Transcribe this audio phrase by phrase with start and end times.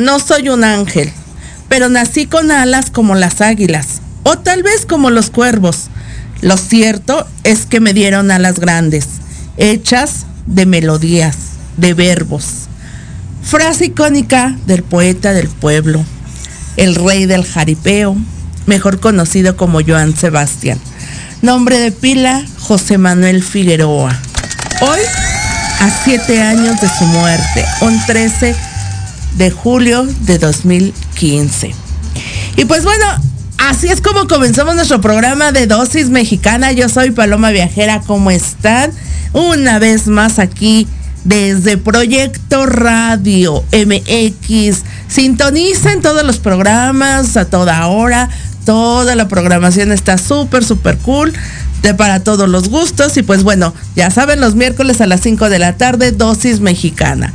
[0.00, 1.12] No soy un ángel,
[1.68, 5.88] pero nací con alas como las águilas, o tal vez como los cuervos.
[6.40, 9.06] Lo cierto es que me dieron alas grandes,
[9.58, 11.36] hechas de melodías,
[11.76, 12.46] de verbos.
[13.42, 16.02] Frase icónica del poeta del pueblo,
[16.78, 18.16] el rey del jaripeo,
[18.64, 20.80] mejor conocido como Joan Sebastián.
[21.42, 24.18] Nombre de pila, José Manuel Figueroa.
[24.80, 25.00] Hoy,
[25.80, 28.69] a siete años de su muerte, un 13
[29.36, 31.74] de julio de 2015.
[32.56, 33.04] Y pues bueno,
[33.58, 36.72] así es como comenzamos nuestro programa de dosis mexicana.
[36.72, 38.92] Yo soy Paloma Viajera, ¿cómo están?
[39.32, 40.86] Una vez más aquí
[41.24, 44.82] desde Proyecto Radio MX.
[45.08, 48.28] Sintonicen todos los programas a toda hora.
[48.64, 51.32] Toda la programación está súper, súper cool.
[51.82, 53.16] De para todos los gustos.
[53.16, 57.32] Y pues bueno, ya saben, los miércoles a las 5 de la tarde, dosis mexicana.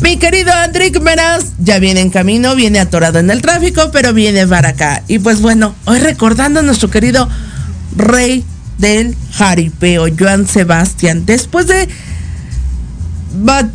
[0.00, 4.46] Mi querido Andrick Meraz ya viene en camino, viene atorado en el tráfico, pero viene
[4.46, 5.02] para acá.
[5.08, 7.28] Y pues bueno, hoy recordando a nuestro querido
[7.94, 8.44] rey
[8.78, 11.26] del jaripeo, Joan Sebastián.
[11.26, 11.88] Después de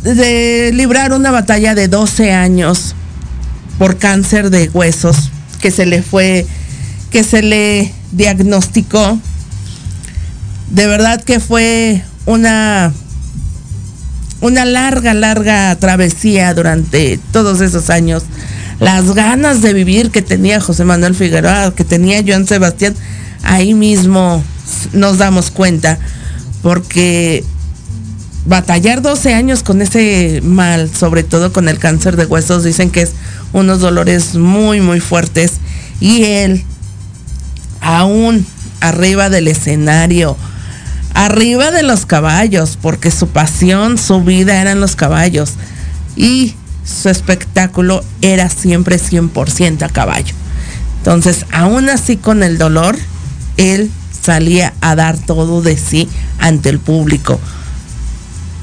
[0.02, 2.94] de librar una batalla de 12 años
[3.78, 5.30] por cáncer de huesos
[5.60, 6.46] que se le fue,
[7.10, 9.18] que se le diagnosticó.
[10.70, 12.92] De verdad que fue una,
[14.40, 18.24] una larga, larga travesía durante todos esos años.
[18.80, 22.94] Las ganas de vivir que tenía José Manuel Figueroa, que tenía Joan Sebastián,
[23.42, 24.42] ahí mismo
[24.92, 25.98] nos damos cuenta,
[26.62, 27.44] porque
[28.46, 33.02] batallar 12 años con ese mal, sobre todo con el cáncer de huesos, dicen que
[33.02, 33.12] es
[33.52, 35.54] unos dolores muy, muy fuertes.
[36.00, 36.64] Y él,
[37.88, 38.44] aún
[38.80, 40.36] arriba del escenario,
[41.14, 45.54] arriba de los caballos, porque su pasión, su vida eran los caballos.
[46.14, 46.54] Y
[46.84, 50.34] su espectáculo era siempre 100% a caballo.
[50.98, 52.98] Entonces, aún así con el dolor,
[53.56, 53.90] él
[54.22, 57.40] salía a dar todo de sí ante el público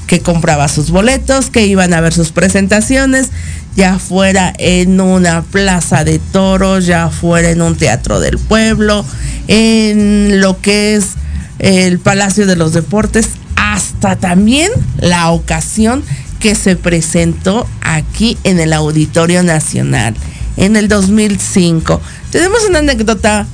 [0.06, 3.30] que compraba sus boletos, que iban a ver sus presentaciones,
[3.76, 9.04] ya fuera en una plaza de toros, ya fuera en un teatro del pueblo,
[9.48, 11.10] en lo que es
[11.58, 16.02] el Palacio de los Deportes, hasta también la ocasión
[16.40, 20.14] que se presentó aquí en el Auditorio Nacional
[20.56, 22.00] en el 2005.
[22.30, 23.46] Tenemos una anécdota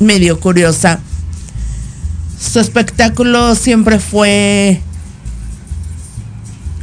[0.00, 1.00] medio curiosa.
[2.40, 4.80] Su espectáculo siempre fue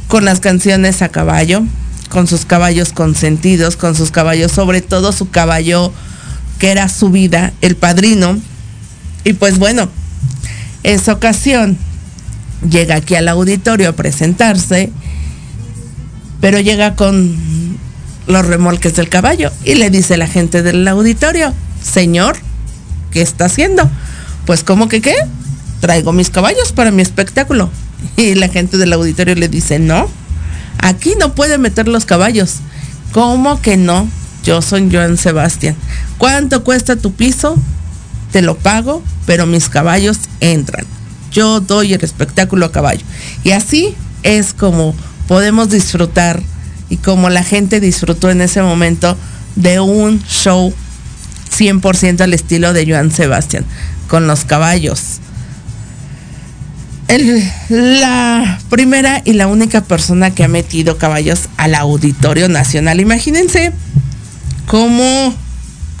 [0.08, 1.62] con las canciones a caballo,
[2.08, 5.92] con sus caballos consentidos, con sus caballos, sobre todo su caballo
[6.58, 8.38] que era su vida, el padrino.
[9.24, 9.88] Y pues bueno,
[10.82, 11.76] esa ocasión
[12.68, 14.90] llega aquí al auditorio a presentarse,
[16.40, 17.36] pero llega con
[18.26, 22.36] los remolques del caballo y le dice la gente del auditorio, señor,
[23.10, 23.88] ¿qué está haciendo?
[24.46, 25.14] Pues ¿cómo que qué?
[25.80, 27.70] Traigo mis caballos para mi espectáculo.
[28.16, 30.08] Y la gente del auditorio le dice, no,
[30.78, 32.56] aquí no puede meter los caballos.
[33.12, 34.08] ¿Cómo que no?
[34.44, 35.76] Yo soy Joan Sebastián.
[36.18, 37.56] ¿Cuánto cuesta tu piso?
[38.32, 40.86] Te lo pago, pero mis caballos entran.
[41.32, 43.04] Yo doy el espectáculo a caballo.
[43.44, 44.94] Y así es como
[45.26, 46.42] podemos disfrutar
[46.88, 49.16] y como la gente disfrutó en ese momento
[49.56, 50.72] de un show
[51.56, 53.64] 100% al estilo de Joan Sebastián,
[54.08, 55.20] con los caballos
[57.08, 63.00] el, la primera y la única persona que ha metido caballos al Auditorio Nacional.
[63.00, 63.72] Imagínense
[64.66, 65.34] cómo,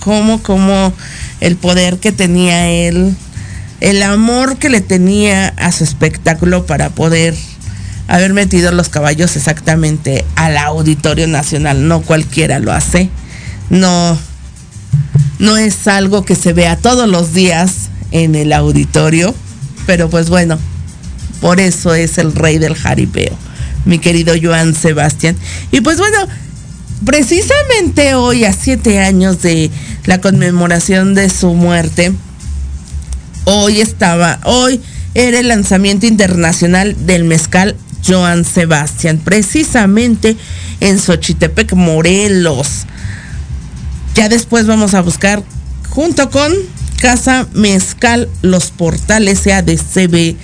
[0.00, 0.92] cómo, cómo
[1.40, 3.16] el poder que tenía él,
[3.80, 7.34] el amor que le tenía a su espectáculo para poder
[8.08, 11.86] haber metido los caballos exactamente al Auditorio Nacional.
[11.88, 13.10] No cualquiera lo hace.
[13.70, 14.18] No,
[15.38, 19.34] no es algo que se vea todos los días en el auditorio.
[19.86, 20.58] Pero pues bueno,
[21.40, 23.36] por eso es el rey del jaripeo,
[23.84, 25.36] mi querido Joan Sebastián.
[25.72, 26.26] Y pues bueno,
[27.04, 29.70] precisamente hoy, a siete años de
[30.04, 32.12] la conmemoración de su muerte,
[33.44, 34.80] hoy estaba, hoy
[35.14, 37.76] era el lanzamiento internacional del mezcal
[38.06, 40.36] Joan Sebastián, precisamente
[40.80, 42.86] en Xochitepec, Morelos.
[44.14, 45.42] Ya después vamos a buscar
[45.88, 46.52] junto con
[47.00, 50.36] Casa Mezcal Los Portales CADCB.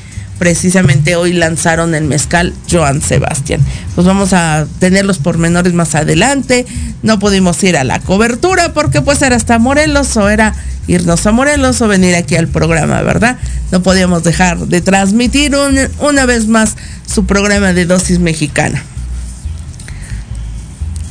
[0.43, 3.61] Precisamente hoy lanzaron el mezcal Joan Sebastián.
[3.95, 6.67] Pues vamos a tener los pormenores más adelante.
[7.05, 10.53] No pudimos ir a la cobertura porque pues era hasta Morelos o era
[10.89, 13.39] irnos a Morelos o venir aquí al programa, ¿verdad?
[13.71, 15.55] No podíamos dejar de transmitir
[16.01, 16.75] una vez más
[17.07, 18.83] su programa de dosis mexicana.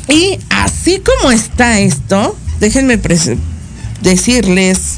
[0.10, 3.00] Y así como está esto, déjenme
[4.02, 4.98] decirles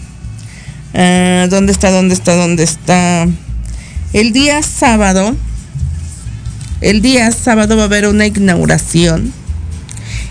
[0.95, 3.27] uh, dónde está, dónde está, dónde está.
[4.13, 5.35] El día sábado,
[6.81, 9.33] el día sábado va a haber una inauguración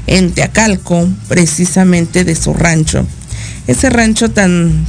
[0.07, 3.05] en Teacalco, precisamente de su rancho.
[3.67, 4.87] Ese rancho tan,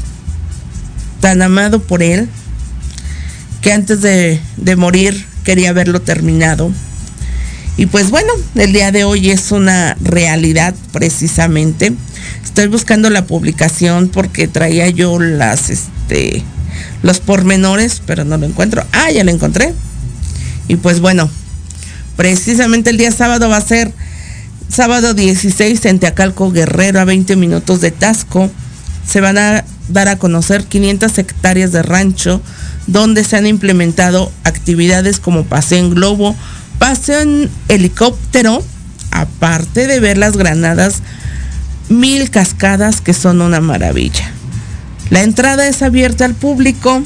[1.21, 2.29] tan amado por él,
[3.63, 6.71] que antes de, de morir quería verlo terminado.
[7.77, 11.93] Y pues bueno, el día de hoy es una realidad precisamente.
[12.43, 16.43] Estoy buscando la publicación porque traía yo las este
[17.01, 18.85] los pormenores, pero no lo encuentro.
[18.91, 19.73] Ah, ya lo encontré.
[20.67, 21.29] Y pues bueno,
[22.15, 23.91] precisamente el día sábado va a ser
[24.69, 28.49] sábado 16 en Teacalco Guerrero a 20 minutos de Tasco.
[29.05, 32.41] Se van a dar a conocer 500 hectáreas de rancho
[32.87, 36.35] donde se han implementado actividades como paseo en globo,
[36.79, 38.63] paseo en helicóptero,
[39.11, 41.01] aparte de ver las granadas
[41.89, 44.32] mil cascadas que son una maravilla.
[45.13, 47.03] La entrada es abierta al público,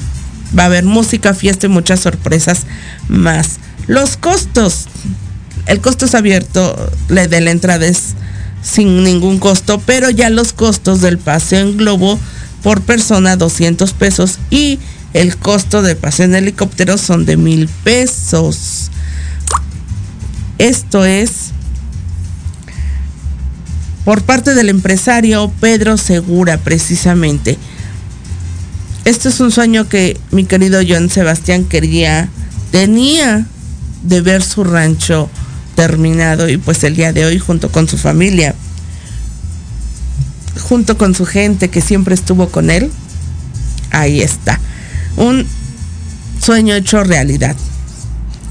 [0.58, 2.62] va a haber música, fiesta y muchas sorpresas
[3.10, 3.58] más.
[3.86, 4.86] Los costos,
[5.66, 8.14] el costo es abierto, de la entrada es
[8.64, 12.18] sin ningún costo, pero ya los costos del paseo en globo
[12.64, 14.80] por persona 200 pesos y
[15.12, 18.90] el costo de paseo en helicóptero son de mil pesos.
[20.60, 21.52] Esto es
[24.06, 27.58] por parte del empresario Pedro Segura, precisamente.
[29.08, 32.28] Este es un sueño que mi querido John Sebastián quería,
[32.72, 33.46] tenía
[34.04, 35.30] de ver su rancho
[35.78, 38.54] terminado y pues el día de hoy junto con su familia,
[40.62, 42.92] junto con su gente que siempre estuvo con él,
[43.92, 44.60] ahí está
[45.16, 45.48] un
[46.44, 47.56] sueño hecho realidad.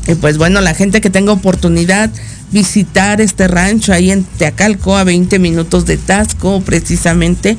[0.09, 2.11] Y pues bueno, la gente que tenga oportunidad
[2.53, 7.57] visitar este rancho ahí en Teacalco a 20 minutos de Tasco, precisamente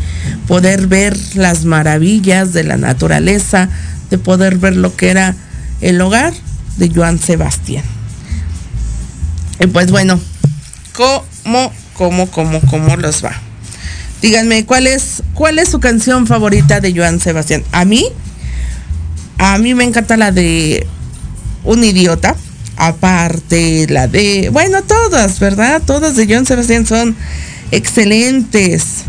[0.48, 3.70] poder ver las maravillas de la naturaleza,
[4.10, 5.36] de poder ver lo que era
[5.82, 6.34] el hogar
[6.78, 7.84] de Joan Sebastián.
[9.60, 10.20] Y pues bueno,
[10.94, 13.34] ¿cómo, cómo, cómo, cómo los va?
[14.22, 17.64] Díganme, ¿cuál es, cuál es su canción favorita de Joan Sebastián?
[17.72, 18.06] A mí,
[19.38, 20.88] a mí me encanta la de
[21.68, 22.36] Un idiota.
[22.78, 24.50] Aparte, la de.
[24.52, 25.82] Bueno, todas, ¿verdad?
[25.86, 27.16] Todas de John Sebastián son
[27.72, 29.04] excelentes.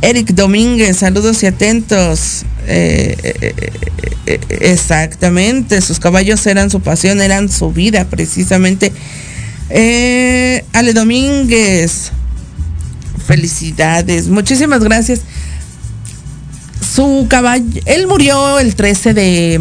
[0.00, 2.44] Eric Domínguez, saludos y atentos.
[2.68, 3.54] Eh, eh,
[4.26, 8.92] eh, exactamente, sus caballos eran su pasión, eran su vida, precisamente.
[9.68, 12.12] Ale Domínguez,
[13.26, 15.20] felicidades, muchísimas gracias.
[16.94, 19.60] Su caballo, él murió el 13 de,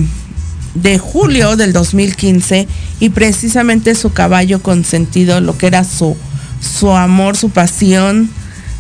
[0.75, 2.67] de julio del 2015
[2.99, 6.15] y precisamente su caballo consentido, lo que era su,
[6.61, 8.29] su amor, su pasión,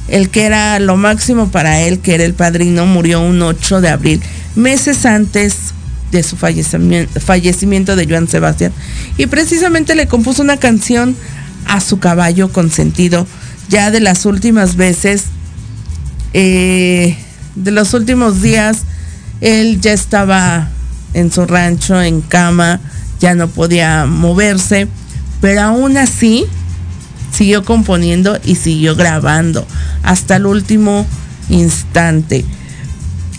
[0.07, 3.89] el que era lo máximo para él, que era el padrino, murió un 8 de
[3.89, 4.21] abril,
[4.55, 5.73] meses antes
[6.11, 8.71] de su fallecimiento, de Joan Sebastián.
[9.17, 11.15] Y precisamente le compuso una canción
[11.65, 13.25] a su caballo consentido,
[13.69, 15.25] ya de las últimas veces.
[16.33, 17.17] Eh,
[17.55, 18.83] de los últimos días,
[19.39, 20.69] él ya estaba
[21.15, 22.79] en su rancho, en cama,
[23.19, 24.87] ya no podía moverse,
[25.41, 26.45] pero aún así
[27.31, 29.65] siguió componiendo y siguió grabando
[30.03, 31.07] hasta el último
[31.49, 32.45] instante.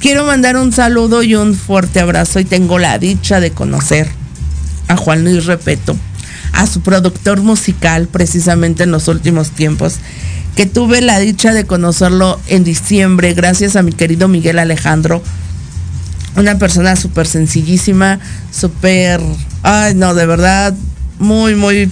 [0.01, 4.09] Quiero mandar un saludo y un fuerte abrazo y tengo la dicha de conocer
[4.89, 5.97] a Juan Luis Repeto,
[6.53, 9.99] a su productor musical precisamente en los últimos tiempos
[10.57, 15.23] que tuve la dicha de conocerlo en diciembre gracias a mi querido Miguel Alejandro.
[16.37, 18.21] Una persona súper sencillísima,
[18.53, 19.21] súper,
[19.63, 20.75] ay no, de verdad,
[21.19, 21.91] muy, muy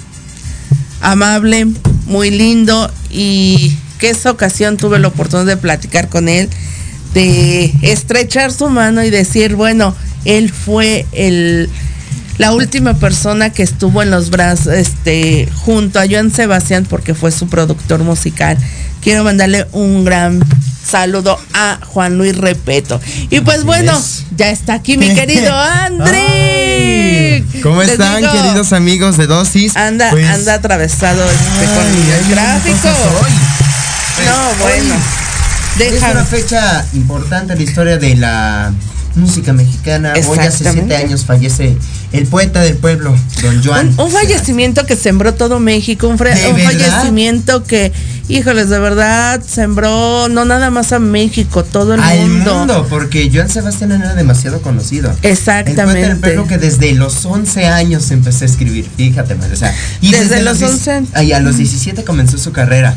[1.00, 1.66] amable,
[2.06, 6.48] muy lindo y que esa ocasión tuve la oportunidad de platicar con él.
[7.14, 11.70] de estrechar su mano y decir, bueno, él fue el
[12.38, 17.30] la última persona que estuvo en los brazos, este, junto a Joan Sebastián, porque fue
[17.30, 18.58] su productor musical.
[19.04, 20.42] Quiero mandarle un gran
[20.82, 22.98] saludo a Juan Luis Repeto.
[23.28, 24.00] Y pues bueno,
[24.34, 27.44] ya está aquí mi querido André.
[27.62, 29.76] ¿Cómo están, queridos amigos de Dosis?
[29.76, 32.88] Anda, Pues, anda atravesado este, con ay, el gráfico.
[34.24, 34.94] No, bueno.
[35.80, 38.72] Es una fecha importante en la historia de la
[39.16, 40.14] música mexicana.
[40.26, 41.76] Hoy hace siete años fallece
[42.14, 43.88] el poeta del pueblo, don Joan.
[43.98, 47.92] Un, un fallecimiento que sembró todo México, un, fallecimiento que,
[48.28, 52.54] híjoles, de verdad sembró no nada más a México, todo el al mundo.
[52.58, 52.86] mundo.
[52.88, 55.10] porque Joan Sebastián no era demasiado conocido.
[55.10, 56.16] El poeta del Exactamente.
[56.16, 60.42] pueblo que desde los 11 años empezó a escribir, fíjate, madre, o sea, y Desde
[60.42, 61.02] los diez- 11.
[61.14, 62.96] ay, a los 17 comenzó su carrera.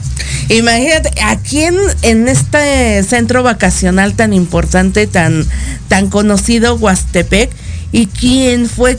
[0.49, 5.45] Imagínate, aquí en, en este centro vacacional tan importante, tan,
[5.87, 7.49] tan conocido, Huastepec,
[7.91, 8.97] y quien fue,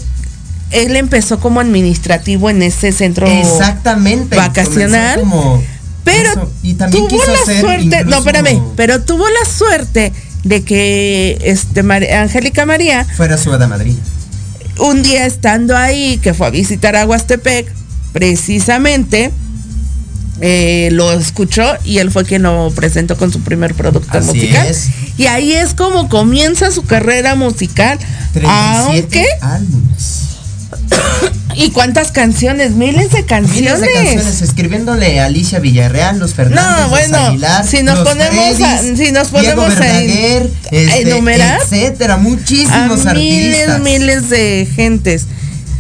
[0.71, 4.37] él empezó como administrativo en ese centro Exactamente.
[4.37, 5.21] vacacional.
[5.21, 5.63] como
[6.05, 10.13] Pero eso, y también tuvo quiso la suerte, no, incluso- espérame, pero tuvo la suerte
[10.45, 13.99] de que este Mar- Angélica María, fuera su hada madrina.
[14.79, 17.71] un día estando ahí, que fue a visitar a Huastepec,
[18.13, 19.31] precisamente
[20.41, 24.67] eh, lo escuchó y él fue quien lo presentó con su primer producto Así musical.
[24.69, 24.89] es.
[25.19, 27.99] Y ahí es como comienza su carrera musical.
[28.33, 30.25] 37 Aunque, álbumes.
[31.57, 32.73] ¿y cuántas canciones?
[32.73, 33.81] Miles de canciones.
[33.81, 37.99] Miles de canciones escribiéndole a Alicia Villarreal, los Fernández, No, los bueno, Aguilar, si nos
[37.99, 43.05] los ponemos a- si nos ponemos a en- Verdaguer, a este, enumerar, etcétera, a muchísimos
[43.15, 45.27] miles, artistas miles de gentes.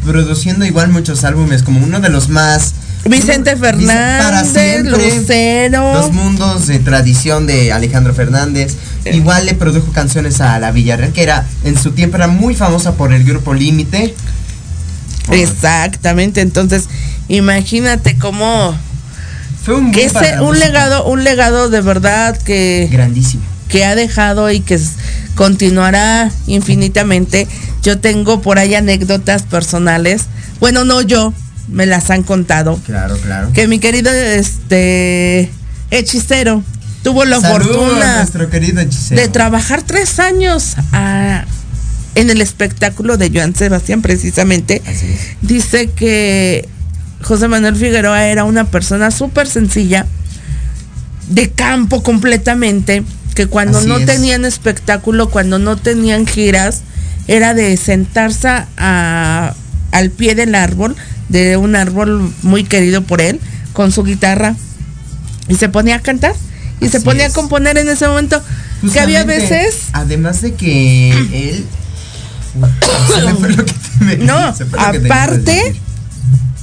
[0.05, 2.73] produciendo igual muchos álbumes como uno de los más
[3.09, 5.93] Vicente para Fernández, siempre, Lucero.
[5.95, 8.77] Dos mundos de tradición de Alejandro Fernández.
[9.05, 12.95] Igual le produjo canciones a la Villarreal, que era en su tiempo era muy famosa
[12.95, 14.15] por el grupo Límite.
[15.31, 16.89] Exactamente, entonces
[17.29, 18.75] imagínate cómo
[19.63, 23.43] Fue un, que para ese un legado, un legado de verdad que, grandísimo.
[23.69, 24.81] que ha dejado y que
[25.35, 27.47] continuará infinitamente.
[27.83, 30.23] Yo tengo por ahí anécdotas personales.
[30.61, 31.33] Bueno, no yo,
[31.71, 32.79] me las han contado.
[32.87, 33.53] Claro, claro.
[33.53, 35.51] Que mi querido este
[35.91, 36.63] hechicero
[37.03, 39.21] tuvo la Saludos fortuna nuestro querido hechicero.
[39.21, 41.45] de trabajar tres años ah,
[42.15, 44.83] en el espectáculo de Joan Sebastián precisamente.
[44.87, 45.21] Así es.
[45.43, 46.69] Dice que
[47.23, 50.07] José Manuel Figueroa era una persona súper sencilla,
[51.29, 53.03] de campo completamente,
[53.35, 54.07] que cuando Así no es.
[54.07, 56.83] tenían espectáculo, cuando no tenían giras,
[57.27, 59.55] era de sentarse a-
[59.93, 60.97] al pie del árbol,
[61.29, 63.41] de un árbol muy querido por él,
[63.73, 64.57] con su guitarra,
[65.49, 66.35] y se ponía a cantar,
[66.81, 67.33] y se ponía es.
[67.33, 68.43] a componer en ese momento,
[68.93, 69.89] que había veces...
[69.93, 71.67] Además de que él.
[74.01, 74.37] Me No,
[74.79, 75.75] aparte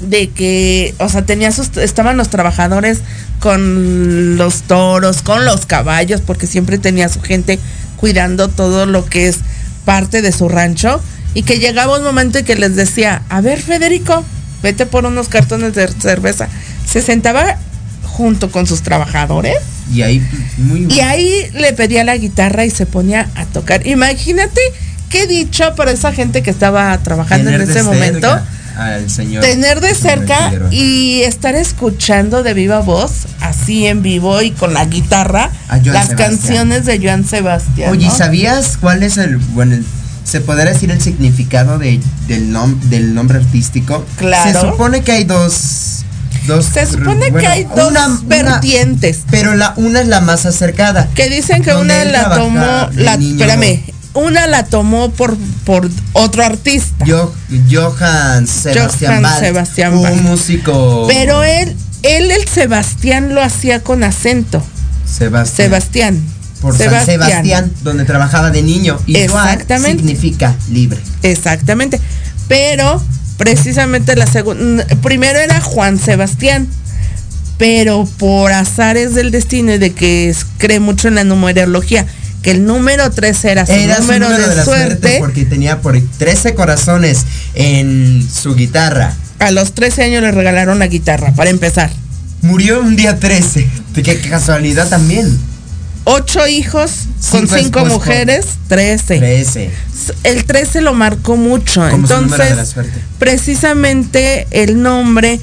[0.01, 2.99] de que, o sea, tenía sus, estaban los trabajadores
[3.39, 7.59] con los toros, con los caballos, porque siempre tenía su gente
[7.97, 9.37] cuidando todo lo que es
[9.85, 11.01] parte de su rancho,
[11.33, 14.23] y que llegaba un momento en que les decía, a ver Federico,
[14.63, 16.47] vete por unos cartones de cerveza.
[16.89, 17.57] Se sentaba
[18.03, 19.55] junto con sus trabajadores
[19.91, 20.21] Y ahí,
[20.57, 20.87] muy.
[20.89, 23.85] y ahí le pedía la guitarra y se ponía a tocar.
[23.87, 24.61] Imagínate
[25.09, 28.39] qué dicho para esa gente que estaba trabajando tener en ese momento.
[28.77, 29.41] Al señor.
[29.41, 34.83] Tener de cerca y estar escuchando de viva voz, así en vivo y con la
[34.83, 36.17] guitarra, las Sebastián.
[36.17, 37.89] canciones de Joan Sebastián.
[37.91, 38.15] Oye, ¿y ¿no?
[38.15, 39.37] ¿sabías cuál es el.
[39.37, 39.85] Bueno, el-
[40.25, 44.05] se podrá decir el significado de, del, nom- del nombre artístico?
[44.17, 44.59] Claro.
[44.59, 46.03] Se supone que hay dos.
[46.47, 49.19] dos Se supone bueno, que hay dos una- una- vertientes.
[49.31, 51.07] pero la una es la más acercada.
[51.15, 53.45] Que dicen que una la tomó, de la, niño.
[53.45, 53.81] espérame,
[54.13, 57.05] una la tomó por, por otro artista.
[57.07, 57.33] Jo-
[57.71, 61.05] Johann Sebastián Johann Sebastián un músico.
[61.07, 64.63] Pero él, él, el Sebastián lo hacía con acento.
[65.05, 65.55] Sebastián.
[65.67, 66.23] Sebastián.
[66.65, 68.99] Por San Sebastián, donde trabajaba de niño.
[69.05, 70.03] Y Exactamente.
[70.03, 70.99] significa libre.
[71.23, 71.99] Exactamente.
[72.47, 73.01] Pero
[73.37, 76.67] precisamente la segunda, primero era Juan Sebastián,
[77.57, 82.05] pero por azares del destino y de que es- cree mucho en la numerología,
[82.41, 85.17] que el número 3 era su Era su número, número de, de la suerte, suerte,
[85.19, 87.25] porque tenía por 13 corazones
[87.55, 89.13] en su guitarra.
[89.39, 91.89] a los 13 años le regalaron la guitarra, para empezar.
[92.41, 93.67] Murió un día 13.
[93.93, 95.37] De qué qué casualidad también.
[96.05, 96.91] Ocho hijos
[97.31, 97.93] con Cinco cinco esposos.
[97.93, 99.17] mujeres, 13.
[99.17, 99.71] 13.
[100.23, 101.87] El 13 lo marcó mucho.
[101.87, 102.75] Entonces,
[103.17, 105.39] precisamente el nombre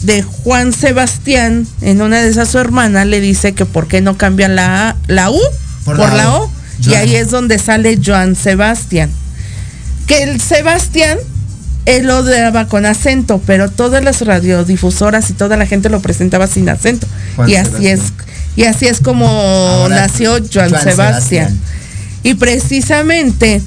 [0.00, 4.16] de Juan Sebastián, en una de esas su hermana le dice que por qué no
[4.16, 5.40] cambian la, la U
[5.84, 6.50] por, la O.
[6.80, 9.10] Y ahí es donde sale Joan Sebastián.
[10.06, 11.18] Que el Sebastián,
[11.86, 16.46] él lo daba con acento, pero todas las radiodifusoras y toda la gente lo presentaba
[16.46, 17.06] sin acento.
[17.36, 17.98] Juan y así Sebastián.
[17.98, 18.12] es,
[18.58, 20.94] y así es como Ahora, nació Joan, Joan Sebastián.
[20.96, 21.60] Sebastián.
[22.24, 23.62] Y precisamente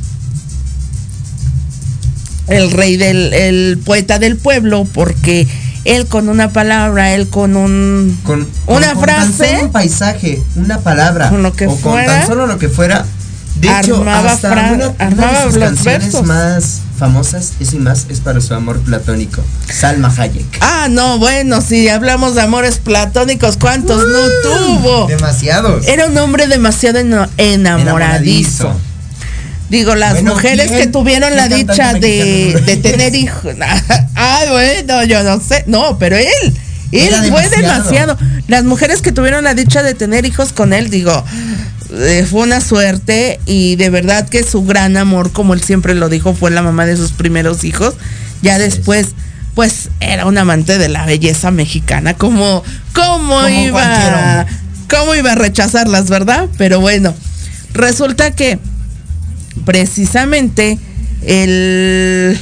[2.48, 5.48] el rey del el poeta del pueblo, porque
[5.86, 9.72] él con una palabra, él con un Con, una con- con tan frase solo un
[9.72, 11.30] paisaje, una palabra.
[11.30, 13.06] Con lo que o con tan solo lo que fuera.
[13.60, 16.26] De hecho, armaba hasta fra- una, una de sus los canciones versos.
[16.26, 19.44] más famosas y más es para su amor platónico.
[19.68, 20.60] Salma Hayek.
[20.62, 25.08] Ah, no, bueno, si hablamos de amores platónicos, ¿cuántos no tuvo?
[25.08, 25.88] Demasiados.
[25.88, 27.00] Era un hombre demasiado
[27.38, 28.80] enamoradizo.
[29.70, 33.56] Digo, las Bueno, mujeres que tuvieron la ¿Quién dicha de, tener hijos.
[34.16, 35.64] Ah, bueno, yo no sé.
[35.66, 36.28] No, pero él.
[36.92, 38.16] Él fue demasiado.
[38.16, 38.18] demasiado.
[38.48, 41.26] Las mujeres que tuvieron la dicha de tener hijos con él, digo,
[41.92, 46.10] eh, fue una suerte y de verdad que su gran amor, como él siempre lo
[46.10, 47.96] dijo, fue la mamá de sus primeros hijos.
[48.42, 49.08] Ya después,
[49.56, 52.14] pues era un amante de la belleza mexicana.
[52.16, 54.46] Como, ¿cómo Como iba?
[54.90, 56.48] ¿Cómo iba a rechazarlas, verdad?
[56.58, 57.14] Pero bueno,
[57.74, 58.60] resulta que
[59.66, 60.80] precisamente
[61.26, 62.40] el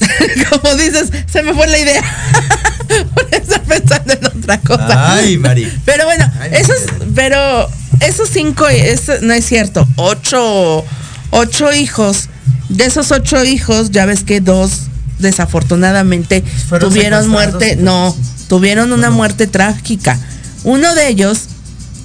[0.50, 2.02] como dices se me fue la idea
[3.14, 5.70] por estar pensando en otra cosa Ay, Mari.
[5.84, 7.12] pero bueno Ay, esos Mari.
[7.14, 7.68] pero
[8.00, 10.84] esos cinco eso no es cierto ocho
[11.30, 12.28] ocho hijos
[12.68, 14.82] de esos ocho hijos ya ves que dos
[15.18, 16.42] desafortunadamente
[16.80, 18.16] tuvieron muerte no
[18.48, 20.18] tuvieron una muerte trágica
[20.64, 21.48] uno de ellos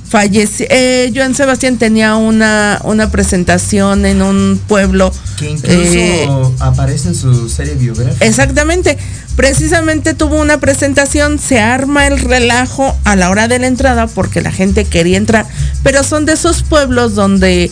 [0.08, 6.30] falleció eh, Joan Sebastián tenía una una presentación en un pueblo Que incluso eh,
[6.60, 8.26] aparece en su serie biográfica.
[8.26, 8.98] Exactamente.
[9.36, 14.42] Precisamente tuvo una presentación, se arma el relajo a la hora de la entrada porque
[14.42, 15.46] la gente quería entrar,
[15.84, 17.70] pero son de esos pueblos donde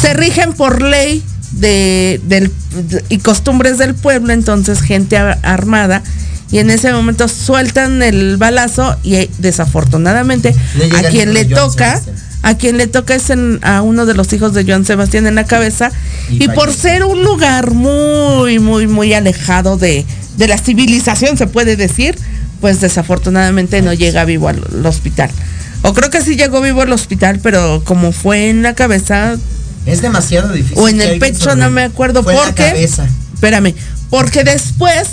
[0.00, 1.22] se rigen por ley
[1.52, 2.50] de, del,
[2.88, 6.02] de- y costumbres del pueblo, entonces gente a- armada.
[6.50, 10.54] Y en ese momento sueltan el balazo y eh, desafortunadamente
[10.96, 11.92] a quien le toca,
[12.42, 15.34] a quien le toca es en- a uno de los hijos de Joan Sebastián en
[15.34, 15.90] la cabeza.
[16.30, 20.06] Y Y, por ser un lugar muy, muy, muy alejado de,
[20.38, 22.16] de la civilización, se puede decir,
[22.62, 25.30] pues desafortunadamente no llega vivo al, al hospital.
[25.82, 29.36] O creo que sí llegó vivo al hospital, pero como fue en la cabeza,
[29.86, 30.78] Es demasiado difícil.
[30.78, 33.06] o en el pecho, no me acuerdo Fue en la cabeza.
[33.34, 33.74] Espérame,
[34.10, 35.08] porque después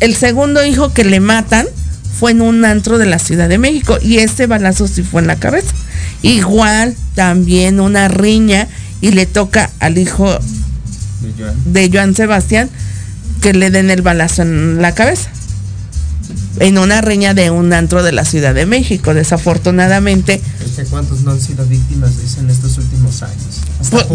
[0.00, 1.66] el segundo hijo que le matan
[2.18, 5.26] fue en un antro de la Ciudad de México y este balazo sí fue en
[5.28, 5.72] la cabeza.
[6.22, 8.66] Igual también una riña
[9.00, 10.30] y le toca al hijo
[11.20, 11.72] De Joan.
[11.72, 12.70] de Joan Sebastián
[13.44, 15.28] que le den el balazo en la cabeza.
[16.60, 19.12] En una riña de un antro de la Ciudad de México.
[19.12, 23.60] Desafortunadamente, Este, ¿Cuántos no han sido víctimas de eso en estos últimos años?
[23.90, 24.06] Pues,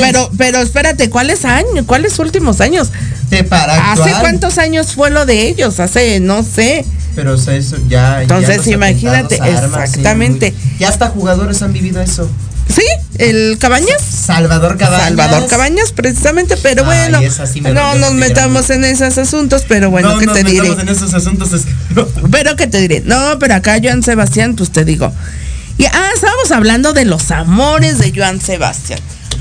[0.00, 1.84] pero, pero espérate, ¿cuáles años?
[1.84, 2.92] ¿Cuáles últimos años?
[3.28, 5.80] de para ¿Hace cuántos años fue lo de ellos?
[5.80, 6.84] Hace, no sé.
[7.16, 8.22] Pero o sea, eso ya.
[8.22, 10.52] Entonces, imagínate, sí, exactamente.
[10.52, 12.30] muy- ya hasta jugadores han vivido eso.
[12.74, 12.82] ¿Sí?
[13.18, 14.00] ¿El Cabañas?
[14.02, 15.04] Salvador Cabañas.
[15.08, 19.90] Salvador Cabañas, precisamente, pero bueno, esa sí me no nos metamos en esos asuntos, pero
[19.90, 20.62] bueno, no ¿qué nos te diré?
[20.70, 21.52] metamos en esos asuntos.
[21.52, 21.64] es-
[22.30, 23.02] Pero ¿qué te diré?
[23.04, 25.12] No, pero acá Joan Sebastián, pues te digo.
[25.78, 29.00] Y ah, estábamos hablando de los amores de Joan Sebastián.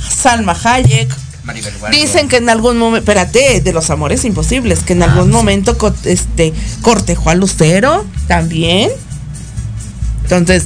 [0.09, 1.09] Salma Hayek.
[1.43, 1.73] Maribel.
[1.91, 5.31] Dicen que en algún momento, espérate, de los amores imposibles, que en Ah, algún sí.
[5.31, 8.89] momento este cortejó a Lucero también.
[10.23, 10.65] Entonces,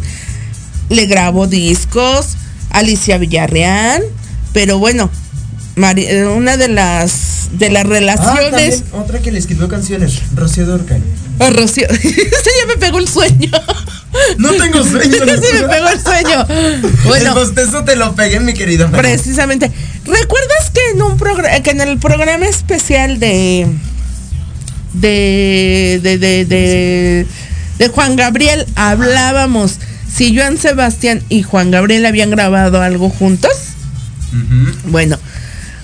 [0.90, 2.36] le grabó discos,
[2.74, 4.04] Alicia Villarreal,
[4.52, 5.10] pero bueno,
[5.76, 10.66] Mari- eh, una de las de las Ah, relaciones otra que le escribió canciones, Rocío
[10.66, 11.02] Durcal.
[11.40, 11.88] Oh, Rocío.
[11.90, 13.50] Ese ya me pegó el sueño.
[14.38, 15.18] No tengo sueño.
[15.26, 16.46] Sí me pegó el sueño.
[17.06, 18.88] Bueno, El bostezo te lo pegué, mi querido.
[18.88, 19.02] Manu.
[19.02, 19.72] precisamente.
[20.06, 23.68] ¿Recuerdas que en un programa, que en el programa especial de
[24.94, 27.28] de de de de,
[27.80, 29.80] de Juan Gabriel hablábamos
[30.16, 33.52] si Joan Sebastián y Juan Gabriel habían grabado algo juntos?
[34.86, 35.18] Bueno,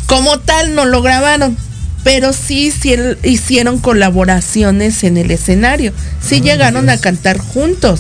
[0.08, 1.56] como tal no lo grabaron,
[2.04, 5.94] pero sí hicier- hicieron colaboraciones en el escenario.
[6.22, 6.98] Sí Ay, llegaron Dios.
[6.98, 8.00] a cantar juntos.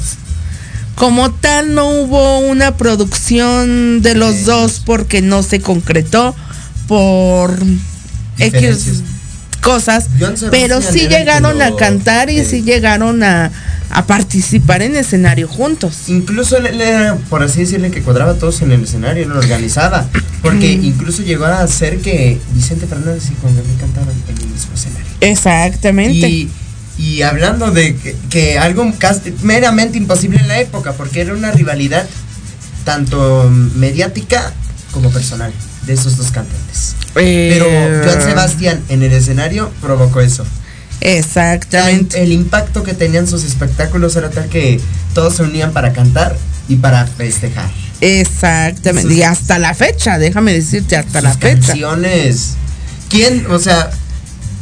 [0.96, 6.36] Como tal no hubo una producción de los dos porque no se concretó
[6.88, 7.58] por
[8.38, 9.04] X
[9.62, 10.08] cosas,
[10.52, 13.52] pero sí llegaron a cantar y sí llegaron a,
[13.92, 16.04] a participar en escenario juntos.
[16.08, 20.08] Incluso le, le- por así decirle, que cuadraba a todos en el escenario, lo organizaba.
[20.42, 24.74] Porque incluso llegó a ser que Vicente Fernández y Juan Gabriel cantaban en el mismo
[24.74, 25.08] escenario.
[25.22, 26.28] Exactamente.
[26.30, 26.50] Y,
[26.98, 31.52] y hablando de que, que algo casi meramente imposible en la época, porque era una
[31.52, 32.08] rivalidad
[32.86, 34.54] tanto mediática
[34.92, 35.52] como personal
[35.86, 36.96] de esos dos cantantes.
[37.16, 40.46] Eh, Pero Joan Sebastián en el escenario provocó eso.
[41.02, 42.22] Exactamente.
[42.22, 44.80] El impacto que tenían sus espectáculos era tal que
[45.14, 47.70] todos se unían para cantar y para festejar.
[48.02, 49.10] Exactamente.
[49.10, 51.68] Sus- Y hasta la fecha, déjame decirte, hasta la fecha.
[51.68, 52.56] canciones.
[53.10, 53.46] ¿Quién?
[53.50, 53.90] O sea,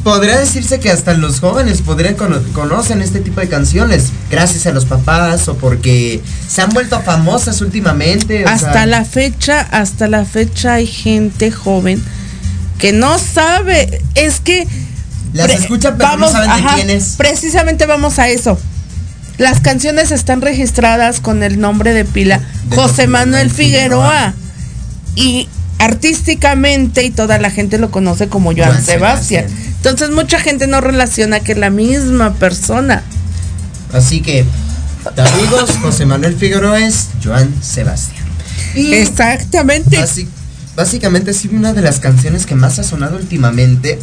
[0.04, 4.72] podría decirse que hasta los jóvenes podrían cono- conocen este tipo de canciones gracias a
[4.72, 8.46] los papás o porque se han vuelto famosas últimamente.
[8.46, 12.02] Hasta sea, la fecha, hasta la fecha hay gente joven
[12.80, 14.02] que no sabe.
[14.16, 14.68] Es que.
[15.34, 17.16] Las escuchan, pero no saben de quién es.
[17.18, 18.58] Precisamente vamos a eso.
[19.38, 24.34] Las canciones están registradas con el nombre de pila De José Manuel Figueroa.
[25.16, 25.48] Y
[25.80, 29.48] artísticamente y toda la gente lo conoce como Joan Sebastián.
[29.48, 29.74] Sebastián.
[29.78, 33.04] Entonces mucha gente no relaciona que es la misma persona.
[33.94, 34.46] Así que,
[35.06, 38.26] amigos, José Manuel Figueroa es Joan Sebastián.
[38.76, 39.98] Y Exactamente.
[40.76, 44.00] básicamente sí una de las canciones que más ha sonado últimamente.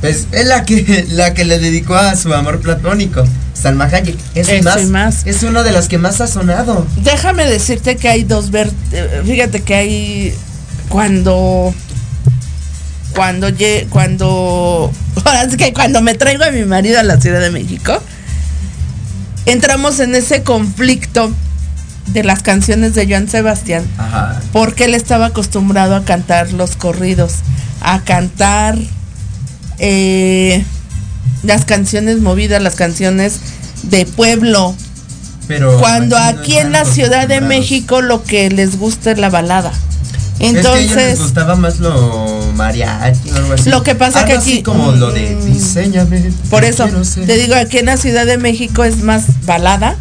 [0.00, 4.16] Pues es la que, la que le dedicó a su amor platónico, Salma Hayek.
[4.34, 5.26] Eso y Eso más, más.
[5.26, 6.86] Es una de las que más ha sonado.
[7.02, 10.34] Déjame decirte que hay dos ver, eh, fíjate que hay
[10.88, 11.74] cuando
[13.14, 13.48] cuando
[13.90, 14.92] cuando
[15.46, 18.00] es que cuando me traigo a mi marido a la Ciudad de México
[19.46, 21.32] entramos en ese conflicto
[22.06, 24.40] de las canciones de Joan Sebastián Ajá.
[24.52, 27.36] porque él estaba acostumbrado a cantar los corridos,
[27.80, 28.78] a cantar
[29.78, 30.64] eh,
[31.42, 33.40] las canciones movidas, las canciones
[33.84, 34.74] de pueblo,
[35.46, 37.40] Pero cuando aquí no en la Ciudad de.
[37.40, 39.72] México lo que les gusta es la balada.
[40.40, 43.70] es que a ellos les Entonces, gustaba más lo mariachi o algo así.
[43.70, 46.32] Lo que pasa Algo que así aquí- como lo de mm, diseñame.
[46.50, 47.26] por eso quiero ser".
[47.26, 49.96] te digo, aquí en la Ciudad de México es más balada,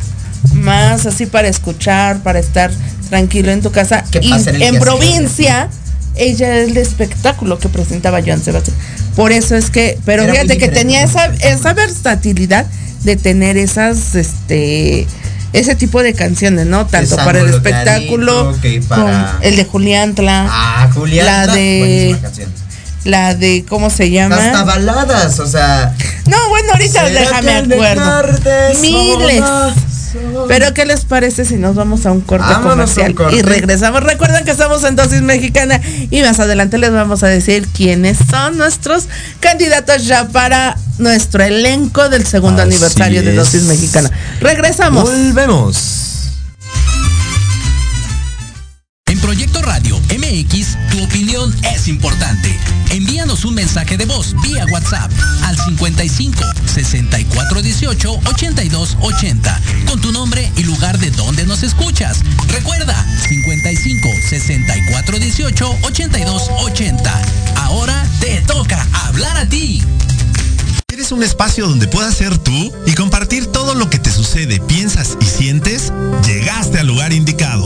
[0.53, 2.71] más así para escuchar, para estar
[3.09, 4.03] tranquilo en tu casa.
[4.11, 5.69] ¿Qué Y pasa en provincia,
[6.19, 8.75] ella es el espectáculo que presentaba Joan Sebastián.
[9.15, 12.65] Por eso es que, pero Era fíjate que tenía esa, esa versatilidad
[13.03, 15.07] de tener esas, este,
[15.53, 16.85] ese tipo de canciones, ¿no?
[16.85, 18.55] Tanto para el espectáculo,
[18.87, 21.25] para- el de Julián Tla, Ah, Julián.
[21.25, 22.17] La de-
[23.05, 24.35] la de, ¿cómo se llama?
[24.35, 25.95] Hasta baladas, o sea.
[26.25, 28.23] No, bueno, ahorita ¿será déjame acuerdo.
[28.81, 29.41] Miles.
[30.47, 33.35] Pero ¿qué les parece si nos vamos a un corte Vámonos a un comercial corte.
[33.37, 34.03] y regresamos?
[34.03, 38.57] Recuerden que estamos en Dosis Mexicana y más adelante les vamos a decir quiénes son
[38.57, 39.07] nuestros
[39.39, 43.63] candidatos ya para nuestro elenco del segundo Así aniversario de Dosis.
[43.63, 44.09] Mexicana.
[44.41, 45.03] Regresamos.
[45.03, 46.03] Volvemos.
[49.07, 52.56] En Proyecto Radio MX, tu opinión es importante.
[53.45, 55.11] Un mensaje de voz vía WhatsApp
[55.43, 62.19] al 55 64 18 82 80 con tu nombre y lugar de donde nos escuchas.
[62.47, 62.95] Recuerda
[63.29, 67.21] 55 64 18 82 80.
[67.57, 69.83] Ahora te toca hablar a ti.
[70.87, 75.15] ¿Quieres un espacio donde puedas ser tú y compartir todo lo que te sucede, piensas
[75.21, 75.93] y sientes?
[76.25, 77.65] Llegaste al lugar indicado.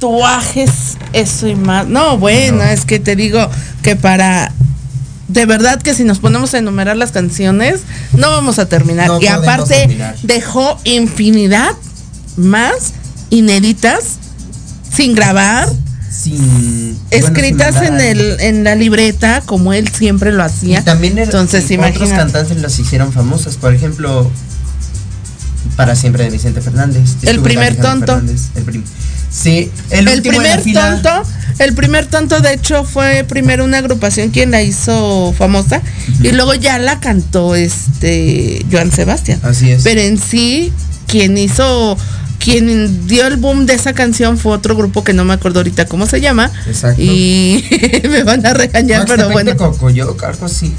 [0.00, 1.86] Tatuajes, eso y más.
[1.86, 3.48] No, bueno, es que te digo
[3.82, 4.50] que para
[5.28, 7.80] de verdad que si nos ponemos a enumerar las canciones,
[8.16, 9.08] no vamos a terminar.
[9.08, 10.16] No y aparte, terminar.
[10.22, 11.70] dejó infinidad
[12.36, 12.94] más
[13.28, 14.16] inéditas,
[14.90, 15.68] sin grabar,
[16.10, 16.98] Sin.
[17.10, 20.80] escritas bueno, sin en el en la libreta, como él siempre lo hacía.
[20.80, 23.56] Y también era- Entonces, y otros cantantes los hicieron famosas.
[23.56, 24.30] Por ejemplo,
[25.76, 27.02] Para siempre de Vicente Fernández.
[27.22, 28.06] El primer tonto.
[28.14, 28.82] Fernández, el prim-
[29.30, 31.00] sí, el, El, primer fila.
[31.02, 35.82] tonto, el primer tonto de hecho fue primero una agrupación quien la hizo famosa
[36.22, 39.40] y luego ya la cantó este Joan Sebastián.
[39.42, 39.82] Así es.
[39.82, 40.72] Pero en sí
[41.06, 41.96] quien hizo
[42.40, 45.84] quien dio el boom de esa canción fue otro grupo que no me acuerdo ahorita
[45.84, 46.50] cómo se llama.
[46.66, 47.00] Exacto.
[47.00, 47.64] Y
[48.08, 49.56] me van a regañar, Max pero bueno.
[49.56, 50.74] Cocoyoc, algo así.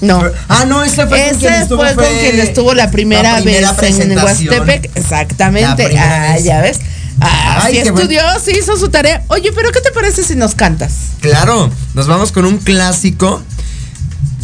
[0.00, 0.22] No.
[0.48, 3.42] Ah, no, ese fue con quien Ese estuvo, fue con quien estuvo la primera, la
[3.42, 4.16] primera vez en.
[4.16, 4.90] Huastepec.
[4.94, 5.98] Exactamente.
[5.98, 6.44] Ah, vez.
[6.44, 6.80] ya ves.
[7.20, 9.22] Ah, Ay, sí buen- estudió, sí hizo su tarea.
[9.28, 10.92] Oye, pero ¿qué te parece si nos cantas?
[11.20, 13.42] Claro, nos vamos con un clásico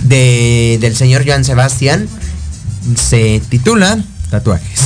[0.04, 2.08] de, del señor Joan Sebastián.
[2.96, 3.98] Se titula
[4.30, 4.80] Tatuajes.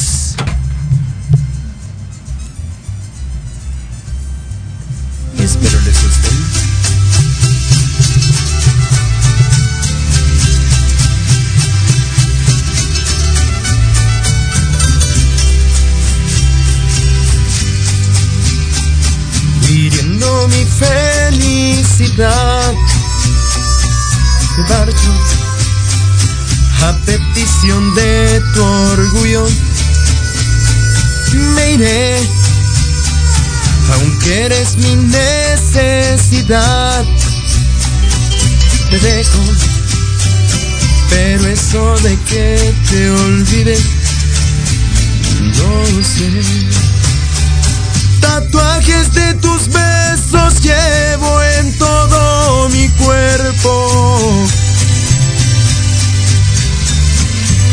[24.57, 25.13] Me marcho
[26.83, 29.47] a petición de tu orgullo
[31.55, 32.19] Me iré.
[33.95, 35.45] Aunque eres mi necesidad
[38.91, 39.43] Te dejo.
[41.11, 43.77] Pero eso de que te olvide
[45.59, 46.90] No sé
[48.21, 54.47] Tatuajes de tus besos llevo en todo mi cuerpo.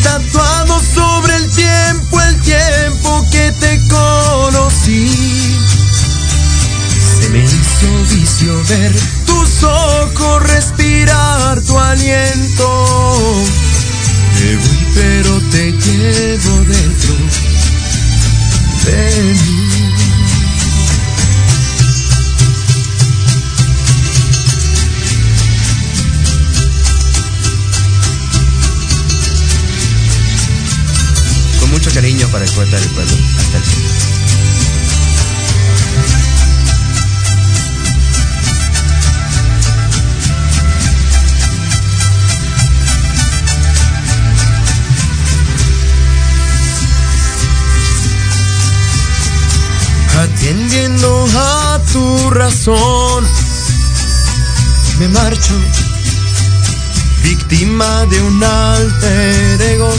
[0.03, 5.57] Tatuado sobre el tiempo, el tiempo que te conocí.
[7.19, 8.93] Se me hizo vicio ver
[9.25, 13.43] tus ojos, respirar tu aliento.
[14.39, 17.13] Me voy pero te llevo dentro
[18.85, 19.76] de mí.
[32.25, 33.13] Para el poeta del pueblo.
[33.39, 33.83] Hasta el fin.
[50.19, 53.25] Atendiendo a tu razón,
[54.99, 55.53] me marcho,
[57.23, 59.93] víctima de un alter ego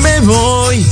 [0.00, 0.86] me voy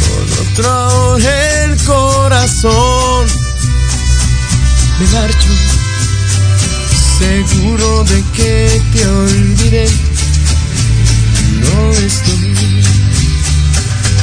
[0.00, 3.26] con otro el corazón.
[4.98, 5.48] Me marcho,
[7.18, 9.86] seguro de que te olvidé.
[11.60, 12.84] No estoy.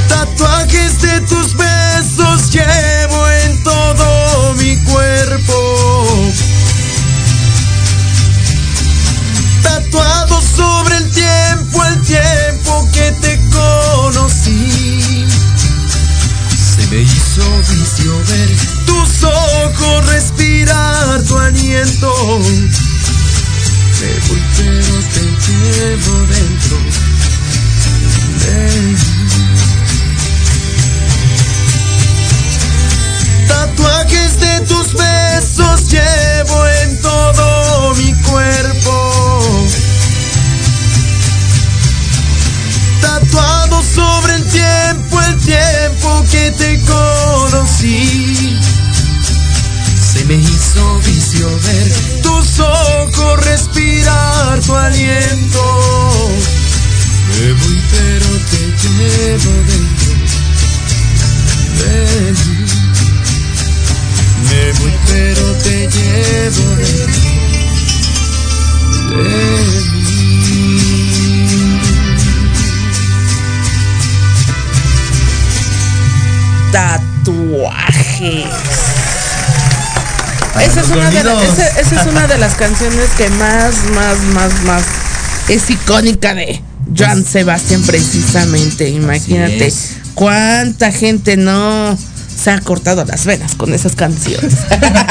[0.08, 6.32] Tatuajes de tus besos llevo en todo mi cuerpo.
[9.62, 12.51] tatuado sobre el tiempo, el tiempo
[12.92, 15.26] que te conocí.
[16.76, 18.50] Se me hizo vicio ver
[18.86, 22.40] tus ojos, respirar tu aliento.
[24.00, 26.78] Me voy pero te llevo dentro
[28.42, 28.96] de mí.
[33.48, 39.11] Tatuajes de tus besos llevo en todo mi cuerpo.
[43.02, 48.60] Tatuado sobre el tiempo, el tiempo que te conocí.
[50.12, 56.30] Se me hizo vicio ver tus ojos, respirar tu aliento.
[57.40, 60.12] Me voy pero te llevo dentro
[61.80, 62.66] de mí.
[64.50, 67.01] Me voy pero te llevo dentro
[81.92, 84.84] es una de las canciones que más, más, más, más
[85.50, 86.62] es icónica de
[86.98, 88.90] Joan Sebastián precisamente.
[88.90, 89.74] Imagínate
[90.14, 91.98] cuánta gente no
[92.42, 94.54] se ha cortado las venas con esas canciones.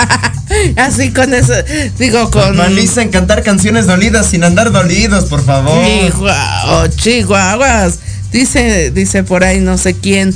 [0.76, 1.52] Así con eso,
[1.98, 2.56] digo, con...
[2.56, 5.84] Normalizan cantar canciones dolidas sin andar dolidos, por favor.
[5.84, 7.98] Chihuahua, chihuahuas.
[8.32, 10.34] Dice, dice por ahí no sé quién.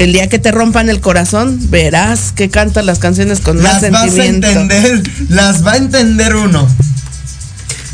[0.00, 3.92] El día que te rompan el corazón, verás que cantan las canciones con más Las
[3.92, 4.48] vas a sentimiento.
[4.48, 6.66] entender, las va a entender uno.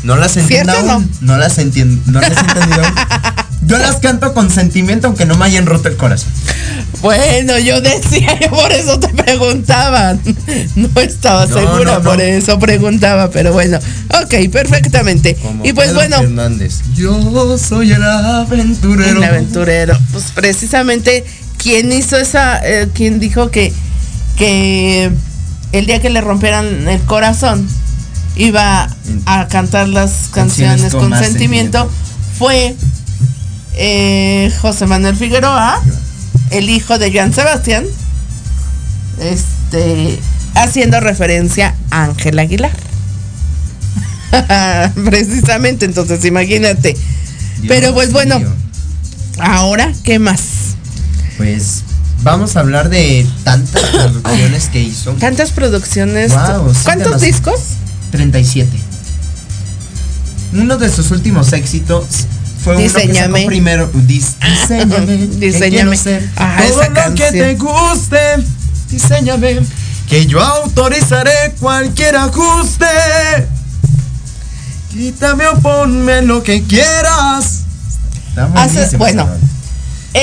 [0.03, 1.11] No las entiendo ¿Cierto o aún.
[1.19, 2.81] No las entiendo, no las entendido.
[3.65, 6.29] Yo las canto con sentimiento aunque no me hayan roto el corazón.
[7.01, 10.15] Bueno, yo decía, yo por eso te preguntaba.
[10.75, 12.01] No estaba No, segura, no.
[12.03, 13.77] por eso preguntaba, pero bueno.
[14.23, 15.35] Ok, perfectamente.
[15.35, 16.75] Como y pues Pedro bueno, Fernández.
[16.95, 19.17] Yo soy el aventurero.
[19.17, 19.97] el aventurero.
[20.13, 21.25] Pues precisamente,
[21.67, 23.73] ¿quién hizo esa, eh, quién dijo que,
[24.37, 25.11] que
[25.73, 27.67] el día que le rompieran el corazón
[28.37, 28.89] iba
[29.25, 31.91] a cantar las canciones, Canciones con sentimiento,
[32.37, 32.73] fue
[33.73, 35.81] eh, José Manuel Figueroa,
[36.51, 37.83] el hijo de Joan Sebastián,
[39.19, 40.17] este,
[40.55, 42.71] haciendo referencia a Ángel Aguilar.
[45.03, 46.93] Precisamente, entonces imagínate.
[46.93, 48.53] Dios Pero pues bueno, mío.
[49.39, 50.56] ahora, ¿qué más?
[51.37, 51.83] Pues
[52.23, 55.11] vamos a hablar de tantas producciones que hizo.
[55.13, 56.31] Tantas producciones.
[56.33, 57.59] Guau, sí, ¿Cuántos discos?
[58.11, 58.69] 37.
[60.53, 62.05] Uno de sus últimos éxitos
[62.63, 63.39] fue uno que Diseñame.
[63.39, 63.91] sacó primero.
[63.93, 65.17] Dis- diseñame.
[65.27, 65.97] Diseñame.
[65.97, 68.17] ser Ah, todo lo que te guste.
[68.89, 69.59] Diseñame.
[70.09, 72.85] Que yo autorizaré cualquier ajuste.
[74.91, 77.61] Quítame o ponme lo que quieras.
[78.29, 79.27] Está Hace- bueno.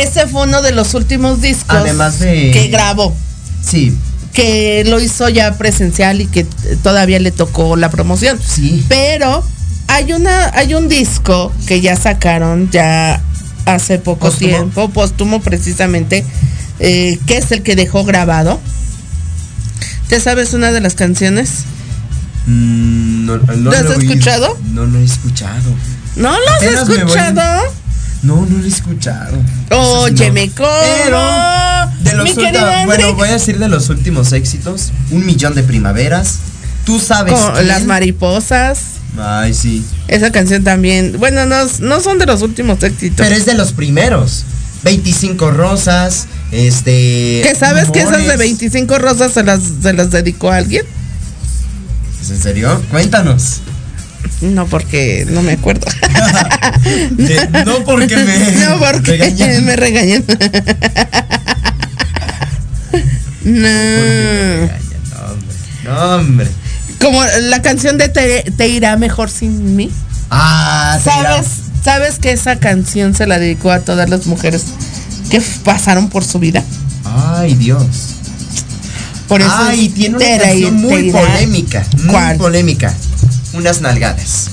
[0.02, 3.14] Ese fue uno de los últimos discos Además de- que grabó.
[3.62, 3.96] Sí.
[4.32, 6.44] Que lo hizo ya presencial y que
[6.82, 8.38] todavía le tocó la promoción.
[8.44, 8.84] Sí.
[8.88, 9.44] Pero
[9.86, 13.22] hay una, hay un disco que ya sacaron ya
[13.64, 16.24] hace poco tiempo, póstumo precisamente,
[16.80, 18.60] eh, que es el que dejó grabado.
[20.08, 21.64] ¿Te sabes una de las canciones?
[22.46, 24.58] Mm, no, no ¿Lo has escuchado?
[24.72, 25.70] No lo he escuchado.
[26.16, 27.62] ¿No lo has Apenas escuchado?
[28.24, 29.36] No, no lo he escuchado.
[29.70, 30.34] Oye, No.
[30.34, 30.68] me cómo.
[32.00, 32.44] De los Mi
[32.86, 36.38] bueno, voy a decir de los últimos éxitos, un millón de primaveras.
[36.84, 38.78] Tú sabes Con las mariposas.
[39.18, 39.84] Ay, sí.
[40.08, 41.16] Esa canción también.
[41.18, 43.24] Bueno, no, no son de los últimos éxitos.
[43.26, 44.44] Pero es de los primeros.
[44.84, 48.38] 25 rosas, este ¿Que sabes que esas de Amores.
[48.38, 50.84] 25 rosas se las, se las dedicó a alguien?
[52.22, 52.82] ¿Es en serio?
[52.90, 53.60] Cuéntanos.
[54.40, 55.86] No, porque no me acuerdo.
[57.12, 59.64] De- no porque me No, porque regañan.
[59.64, 60.24] me regañan.
[63.44, 64.68] no.
[65.84, 66.48] No, hombre.
[67.00, 69.90] Como la canción de Te, Te irá mejor sin mí.
[70.30, 71.46] Ah, ¿Sabes?
[71.84, 74.64] ¿Sabes que esa canción se la dedicó a todas las mujeres
[75.30, 76.62] que pasaron por su vida?
[77.04, 77.84] Ay, Dios.
[79.28, 81.84] Por eso Ay, tiene una canción muy polémica.
[81.98, 82.36] Muy ¿Cuál?
[82.38, 82.94] polémica.
[83.54, 84.48] Unas nalgadas.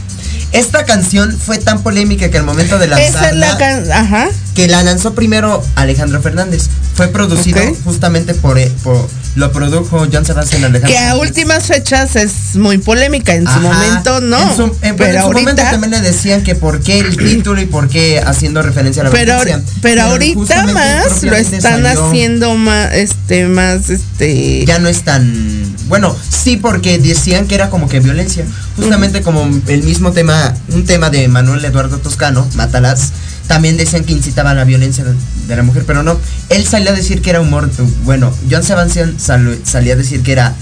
[0.52, 4.28] Esta canción fue tan polémica que al momento de lanzarla, Esa es la can ajá.
[4.54, 6.68] que la lanzó primero Alejandro Fernández.
[6.94, 10.90] Fue producido justamente por, por- lo produjo John Sebastián Alejandro.
[10.90, 13.34] Que a últimas fechas es muy polémica.
[13.34, 14.42] En su momento no.
[14.52, 15.72] En su, en- pero en su momento ahorita.
[15.72, 19.12] también le decían que por qué el título y por qué haciendo referencia a la
[19.12, 19.74] Pero, violencia.
[19.82, 24.66] pero ahorita más lo están salió- haciendo más, este, más, este.
[24.66, 28.46] ya no es tan bueno sí porque decían que era como que violencia
[28.78, 33.12] justamente como el mismo tema un tema de Manuel Eduardo Toscano Mátalas
[33.48, 36.18] también decían que incitaba a la violencia de, la mujer pero no.
[36.50, 37.70] Él salió a decir que era humor
[38.04, 40.56] bueno John Sebastián sal- salía a decir que era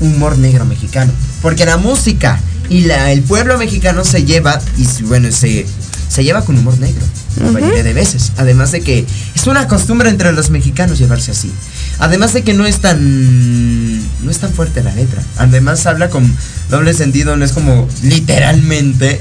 [0.00, 5.30] humor negro mexicano porque la música y la, el pueblo mexicano se lleva y bueno
[5.32, 5.66] se
[6.08, 7.04] se lleva con humor negro
[7.40, 8.32] la mayoría de veces.
[8.36, 11.52] Además de que es una costumbre entre los mexicanos llevarse así.
[11.98, 15.22] Además de que no es tan no es tan fuerte la letra.
[15.36, 16.34] Además habla con
[16.70, 19.20] doble sentido no es como literalmente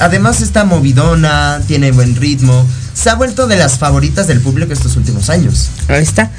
[0.00, 4.96] además está movidona tiene buen ritmo se ha vuelto de las favoritas del público estos
[4.96, 6.30] últimos años Ahí está.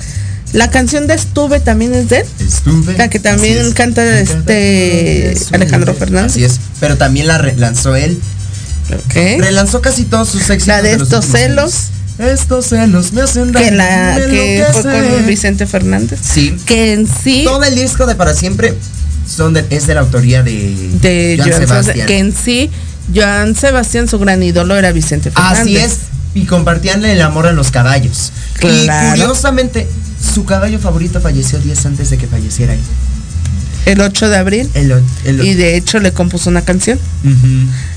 [0.52, 2.26] La canción de Estuve también es de él.
[2.40, 2.98] Estuve.
[2.98, 3.74] La que también es.
[3.76, 6.32] canta este Alejandro Fernández.
[6.32, 8.20] Así es, pero también la relanzó él.
[8.92, 9.42] Ok.
[9.42, 10.68] Relanzó casi todos sus éxitos.
[10.68, 11.74] La de estos celos.
[12.20, 12.40] años.
[12.42, 13.64] Estos celos me hacen daño.
[13.66, 16.20] Que la que fue con Vicente Fernández.
[16.22, 16.56] Sí.
[16.66, 18.74] Que en sí Todo el disco de Para Siempre
[19.28, 21.68] son de- es de la autoría de, de Joan.
[21.68, 22.08] Sebastián.
[22.08, 22.72] Que en sí
[23.14, 25.62] Joan Sebastián su gran ídolo era Vicente Fernández.
[25.62, 25.98] Así es.
[26.36, 28.32] Y compartíanle el amor a los caballos.
[28.62, 29.88] Y curiosamente,
[30.34, 32.80] su caballo favorito falleció días antes de que falleciera él.
[33.86, 34.70] El 8 de abril.
[34.76, 37.00] El, o- el- Y de hecho le compuso una canción.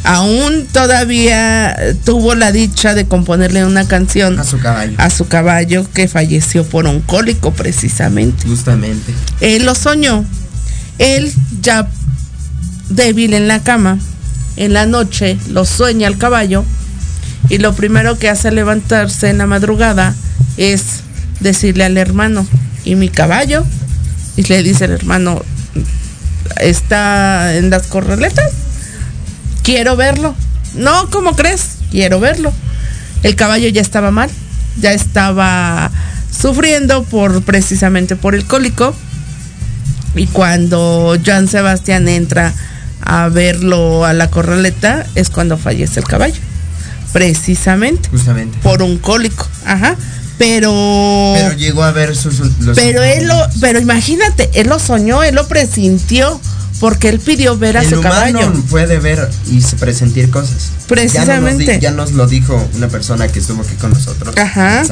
[0.04, 4.94] Aún todavía tuvo la dicha de componerle una canción a su caballo.
[4.98, 8.46] a su caballo que falleció por un cólico precisamente.
[8.48, 9.12] Justamente.
[9.40, 10.24] Él lo soñó.
[10.98, 11.88] Él ya
[12.88, 13.98] débil en la cama,
[14.57, 16.64] en la noche lo sueña el caballo
[17.48, 20.14] y lo primero que hace levantarse en la madrugada
[20.57, 21.00] es
[21.40, 22.46] decirle al hermano,
[22.84, 23.64] ¿y mi caballo?
[24.36, 25.42] Y le dice el hermano,
[26.61, 28.53] está en las corraletas.
[29.62, 30.34] Quiero verlo.
[30.74, 31.76] No, ¿cómo crees?
[31.90, 32.53] Quiero verlo.
[33.22, 34.30] El caballo ya estaba mal,
[34.80, 35.90] ya estaba
[36.30, 38.94] sufriendo por precisamente por el cólico.
[40.14, 42.53] Y cuando Joan Sebastián entra
[43.05, 46.40] a verlo a la corraleta, es cuando fallece el caballo.
[47.12, 48.09] Precisamente.
[48.09, 48.59] Justamente.
[48.62, 49.46] Por un cólico.
[49.66, 49.96] Ajá.
[50.38, 50.72] Pero.
[51.36, 52.38] Pero llegó a ver sus.
[52.61, 56.40] los- Pero él lo, pero imagínate, él lo soñó, él lo presintió,
[56.83, 58.53] porque él pidió ver a el su humano caballo.
[58.68, 60.70] puede ver y se- presentir cosas.
[60.89, 61.64] Precisamente.
[61.64, 64.37] Ya nos, di- ya nos lo dijo una persona que estuvo aquí con nosotros.
[64.37, 64.83] Ajá.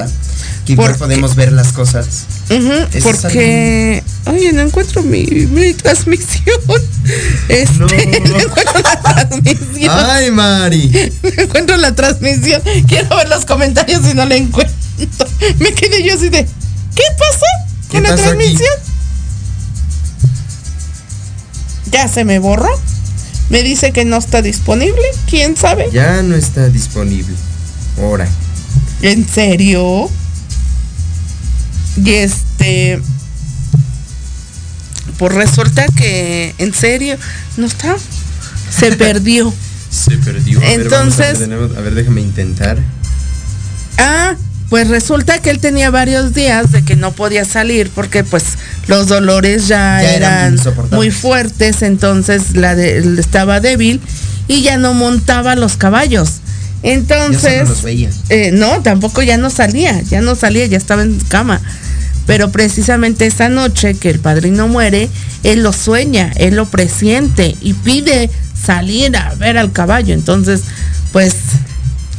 [0.65, 2.07] Que igual Porque- podemos ver las cosas.
[2.49, 6.61] Es porque, oye, no encuentro mi, mi transmisión.
[7.49, 7.87] Este, no.
[7.89, 9.91] encuentro la transmisión.
[9.91, 11.13] Ay, Mari.
[11.37, 12.63] No encuentro la transmisión.
[12.87, 14.77] Quiero ver los comentarios y no la encuentro.
[15.59, 16.47] Me quedé yo así de,
[16.95, 17.47] ¿qué pasó
[17.91, 18.55] ¿Qué con la pasó aquí?
[21.93, 22.69] Ya se me borró.
[23.49, 25.03] Me dice que no está disponible.
[25.29, 25.89] ¿Quién sabe?
[25.93, 27.35] Ya no está disponible.
[27.99, 28.29] Ahora.
[29.03, 30.09] ¿En serio?
[31.97, 33.01] Y este.
[35.19, 37.17] Pues resulta que, en serio,
[37.57, 37.97] no está.
[38.71, 39.53] Se perdió.
[39.91, 40.59] Se perdió.
[40.61, 41.77] A ver, vamos a ver Entonces- nuevo.
[41.77, 42.79] A ver, déjame intentar.
[43.99, 44.35] Ah,
[44.71, 48.45] pues resulta que él tenía varios días de que no podía salir porque pues
[48.87, 50.59] los dolores ya, Ya eran
[50.93, 54.01] muy fuertes, entonces la de, él estaba débil
[54.47, 56.41] y ya no montaba los caballos.
[56.83, 57.85] Entonces, los
[58.31, 61.61] eh, no, tampoco ya no salía, ya no salía, ya estaba en cama.
[62.27, 65.11] Pero precisamente esa noche que el padrino muere,
[65.43, 70.15] él lo sueña, él lo presiente y pide salir a ver al caballo.
[70.15, 70.63] Entonces,
[71.13, 71.35] pues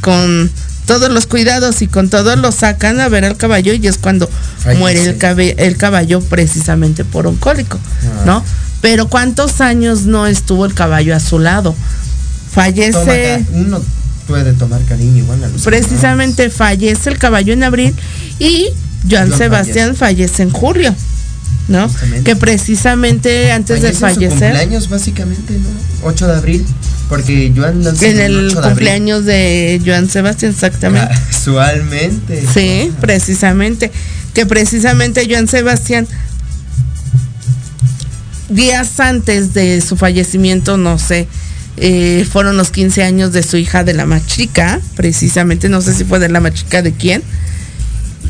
[0.02, 0.52] con
[0.92, 4.30] todos los cuidados y con todos lo sacan a ver al caballo y es cuando
[4.78, 8.24] muere el, cabe- el caballo precisamente por un cólico, Ah.
[8.26, 8.44] ¿no?
[8.82, 11.74] Pero ¿cuántos años no estuvo el caballo a su lado?
[12.52, 13.46] Fallece.
[13.54, 13.82] Uno
[14.28, 17.96] puede tomar cariño igual a los precisamente fallece el caballo en abril
[18.40, 18.68] y
[19.10, 20.94] Joan Joan Sebastián fallece en julio,
[21.68, 21.88] ¿no?
[21.88, 22.24] Justamente.
[22.24, 26.08] Que precisamente antes de Fallece en su fallecer, cumpleaños, básicamente, ¿no?
[26.08, 26.66] 8 de abril.
[27.10, 28.70] Porque Joan nació en el 8 de abril.
[28.70, 31.14] cumpleaños de Joan Sebastián, exactamente.
[31.32, 32.44] Casualmente.
[32.54, 33.92] Sí, precisamente.
[34.34, 36.08] Que precisamente Joan Sebastián,
[38.50, 41.28] días antes de su fallecimiento, no sé,
[41.78, 45.94] eh, fueron los 15 años de su hija de la más chica, precisamente, no sé
[45.94, 47.24] si fue de la más chica de quién.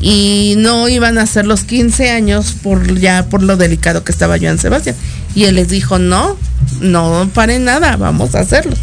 [0.02, 4.40] Y no iban a ser los 15 años por ya por lo delicado que estaba
[4.40, 4.96] Joan Sebastián.
[5.36, 6.38] Y él les dijo, no,
[6.82, 8.80] no paren nada, vamos a hacerlos.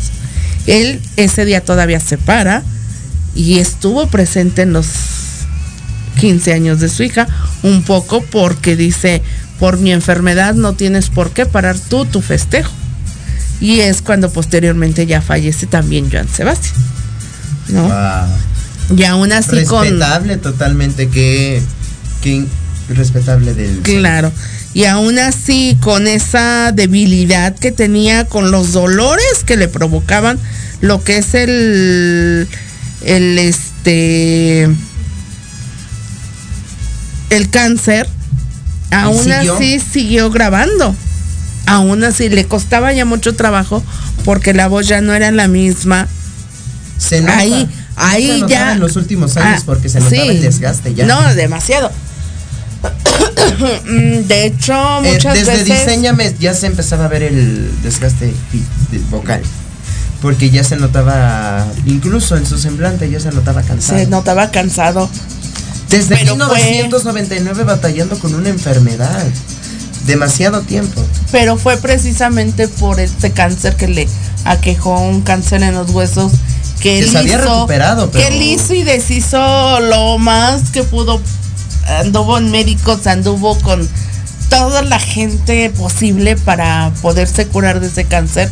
[0.67, 2.63] Él ese día todavía se para
[3.35, 4.87] y estuvo presente en los
[6.21, 7.27] 15 años de su hija,
[7.63, 9.23] un poco porque dice,
[9.59, 12.73] por mi enfermedad no tienes por qué parar tú tu festejo.
[13.61, 16.75] Y es cuando posteriormente ya fallece también Joan Sebastián.
[17.69, 17.89] ¿No?
[18.97, 19.83] Y aún así con...
[19.83, 21.63] Respetable totalmente, que,
[22.23, 22.47] que
[22.89, 23.79] respetable del...
[23.81, 24.33] Claro.
[24.75, 30.39] Y aún así, con esa debilidad que tenía, con los dolores que le provocaban,
[30.81, 32.49] lo que es el,
[33.03, 34.69] el este,
[37.31, 38.09] el cáncer,
[38.91, 39.55] aún siguió?
[39.55, 40.95] así siguió grabando.
[41.67, 43.83] Aún así le costaba ya mucho trabajo
[44.25, 46.09] porque la voz ya no era la misma.
[46.99, 47.39] Se nota.
[47.39, 47.69] Ahí,
[47.99, 48.73] ahí ya.
[48.73, 50.29] en los últimos años Ah, porque se notaba sí.
[50.29, 51.07] el desgaste ya.
[51.07, 51.91] No, demasiado.
[54.29, 54.75] De hecho,
[55.05, 55.67] Eh, muchas desde veces.
[55.67, 58.33] Diseñame ya se empezaba a ver el desgaste
[59.11, 59.43] vocal.
[60.23, 63.99] Porque ya se notaba, incluso en su semblante ya se notaba cansado.
[63.99, 65.09] se notaba cansado.
[65.91, 69.25] Desde pero fue- 1999 batallando con una enfermedad.
[70.07, 71.05] Demasiado tiempo.
[71.31, 74.09] Pero fue precisamente por este cáncer que le
[74.45, 76.33] aquejó un cáncer en los huesos
[76.81, 81.21] que Que se había recuperado, que pero- él hizo y deshizo lo más que pudo.
[82.01, 83.89] Anduvo en médicos, anduvo con
[84.51, 88.51] toda la gente posible para poderse curar de ese cáncer.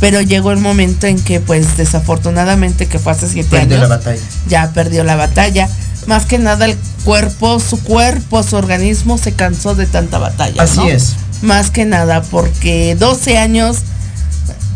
[0.00, 3.96] Pero llegó el momento en que, pues, desafortunadamente, que fue hace siete Perdió años, la
[3.96, 4.20] batalla.
[4.48, 5.68] ya perdió la batalla.
[6.06, 10.62] Más que nada el cuerpo, su cuerpo, su organismo se cansó de tanta batalla.
[10.62, 10.88] Así ¿no?
[10.88, 11.14] es.
[11.42, 13.78] más que nada, porque 12 años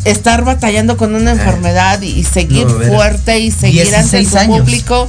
[0.05, 4.59] estar batallando con una enfermedad y seguir No, fuerte y seguir ante 16 su años.
[4.61, 5.09] público.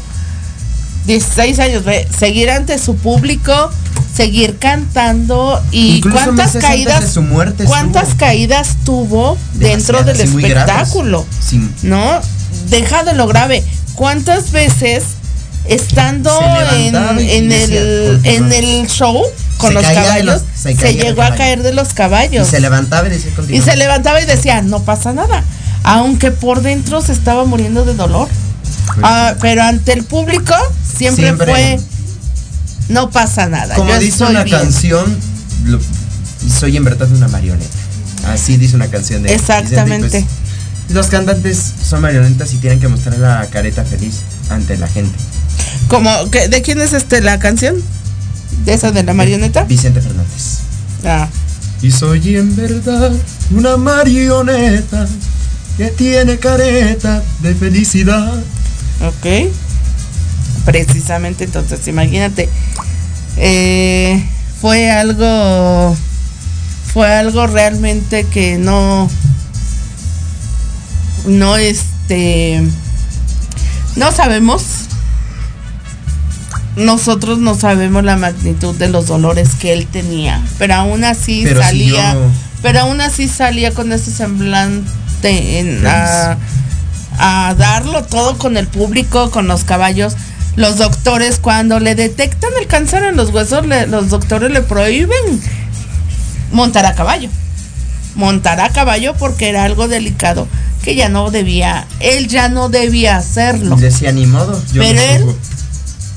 [1.05, 3.71] 16 años, ve, seguir ante su público,
[4.15, 8.19] seguir cantando y Incluso cuántas caídas, de su muerte cuántas estuvo.
[8.19, 11.67] caídas tuvo dentro del espectáculo, Sí.
[11.83, 12.19] ¿no?
[12.69, 13.63] Deja de lo grave.
[13.95, 15.03] ¿Cuántas veces
[15.65, 16.31] estando
[16.73, 19.23] en, el en el show
[19.59, 20.43] con Se los caballos los-
[20.79, 24.19] se llegó a caer de los Y caballos se levantaba y decía y se levantaba
[24.21, 25.43] y decía no pasa nada
[25.83, 28.27] aunque por dentro se estaba muriendo de dolor
[29.03, 30.55] Ah, pero ante el público
[30.97, 31.51] siempre, Siempre.
[31.51, 31.79] fue
[32.89, 34.57] no pasa nada Como yo dice una bien".
[34.57, 35.15] canción,
[35.65, 35.79] lo-
[36.59, 37.69] soy en verdad una marioneta.
[38.27, 40.19] Así dice una canción de Exactamente.
[40.19, 41.57] Y pues, los cantantes
[41.87, 44.15] son marionetas y tienen que mostrar la careta feliz
[44.49, 45.15] ante la gente.
[45.87, 47.75] como de quién es este la canción
[48.65, 50.59] de esa de la marioneta Vicente Fernández.
[51.05, 51.27] ah
[51.81, 53.11] Y soy en verdad
[53.51, 55.07] una marioneta
[55.77, 58.33] que tiene careta de felicidad.
[59.01, 59.49] Ok.
[60.65, 62.49] Precisamente, entonces, imagínate.
[63.37, 64.23] eh,
[64.59, 65.95] fue algo.
[66.93, 69.09] Fue algo realmente que no.
[71.25, 72.61] No, este.
[73.95, 74.88] No sabemos.
[76.79, 80.41] Nosotros no sabemos la magnitud de los dolores que él tenía.
[80.57, 82.17] Pero aún así Pero salía.
[82.61, 86.37] Pero aún así salía con ese semblante en, a,
[87.17, 90.15] a darlo todo con el público, con los caballos.
[90.55, 95.41] Los doctores, cuando le detectan el cáncer en los huesos, le- los doctores le prohíben
[96.51, 97.29] montar a caballo.
[98.15, 100.47] Montar a caballo porque era algo delicado
[100.83, 103.75] que ya no debía, él ya no debía hacerlo.
[103.75, 104.61] Decía ni modo.
[104.73, 105.37] Yo Pero no él- juzgo".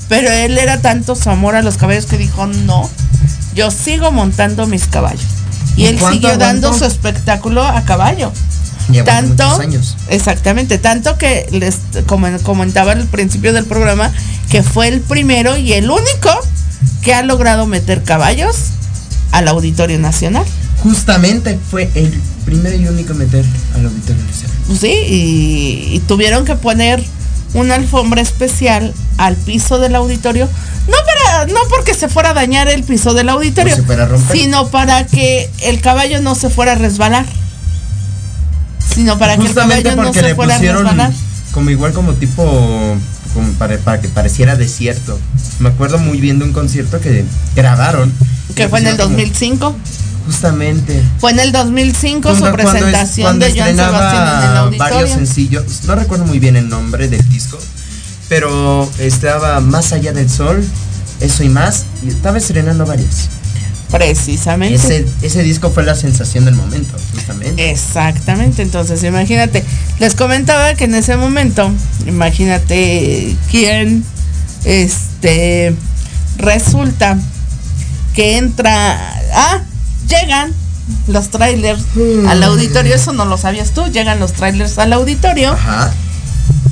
[0.09, 2.89] Pero él era tanto su amor a los caballos que dijo, no,
[3.55, 5.25] yo sigo montando mis caballos.
[5.75, 8.31] Y ¿Y él siguió dando su espectáculo a caballo.
[9.05, 9.95] Tanto, años.
[10.09, 14.11] exactamente, tanto que les como comentaba al principio del programa,
[14.49, 16.29] que fue el primero y el único
[17.01, 18.55] que ha logrado meter caballos
[19.31, 20.45] al Auditorio Nacional.
[20.83, 22.11] Justamente fue el
[22.43, 24.57] primero y único meter al auditorio nacional.
[24.79, 27.01] Sí, y, y tuvieron que poner
[27.53, 30.49] una alfombra especial al piso del auditorio,
[30.87, 34.37] no para, no porque se fuera a dañar el piso del auditorio, romper.
[34.37, 37.25] sino para que el caballo no se fuera a resbalar.
[38.93, 41.11] Sino para que el caballo no se le fuera a pusieron resbalar.
[41.51, 42.43] como igual como tipo
[43.33, 45.19] como para, para que pareciera desierto.
[45.59, 47.25] Me acuerdo muy bien de un concierto que
[47.55, 48.13] grabaron.
[48.55, 49.75] Que fue en el pusieron como- 2005.
[50.25, 51.03] Justamente.
[51.19, 54.79] Fue en el 2005 su cuando es- presentación cuando de Joan estrenaba Sebastián en el
[54.79, 55.63] varios sencillos.
[55.85, 57.57] No recuerdo muy bien el nombre del disco,
[58.29, 60.63] pero estaba Más allá del sol,
[61.19, 63.29] eso y más, y estaba estrenando varios.
[63.91, 64.75] Precisamente.
[64.75, 67.69] Ese, ese disco fue la sensación del momento, justamente.
[67.69, 69.63] Exactamente, entonces imagínate,
[69.99, 71.71] les comentaba que en ese momento,
[72.07, 74.03] imagínate quién,
[74.65, 75.75] este,
[76.37, 77.19] resulta
[78.15, 78.97] que entra,
[79.35, 79.61] ah,
[80.07, 80.53] llegan
[81.07, 81.81] los trailers
[82.27, 85.91] al auditorio, eso no lo sabías tú, llegan los trailers al auditorio Ajá.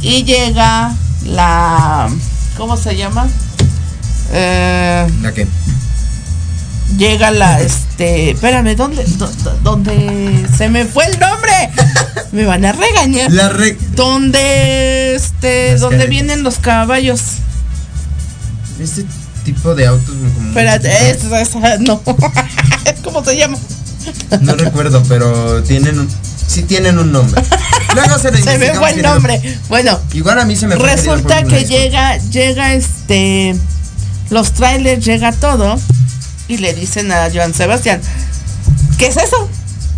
[0.01, 0.93] y llega
[1.25, 2.09] la,
[2.57, 3.27] ¿cómo se llama?
[4.33, 5.47] Eh, ¿La qué?
[6.97, 11.53] llega la este espérame dónde dó- dó- dónde se me fue el nombre
[12.33, 16.09] me van a regañar La re- donde este caretas.
[16.09, 17.21] vienen los caballos
[18.77, 19.05] Este
[19.55, 22.01] tipo de autos como espérate esa, esa, no
[23.03, 23.57] cómo se llama
[24.41, 26.09] No recuerdo, pero tienen un,
[26.47, 27.41] sí tienen un nombre.
[27.93, 32.17] Luego se, se el lo- nombre bueno Igual a mí se me resulta que llega
[32.17, 33.55] llega este
[34.29, 35.77] los trailers llega todo
[36.47, 38.01] y le dicen a Joan Sebastián
[38.97, 39.49] ¿qué es eso?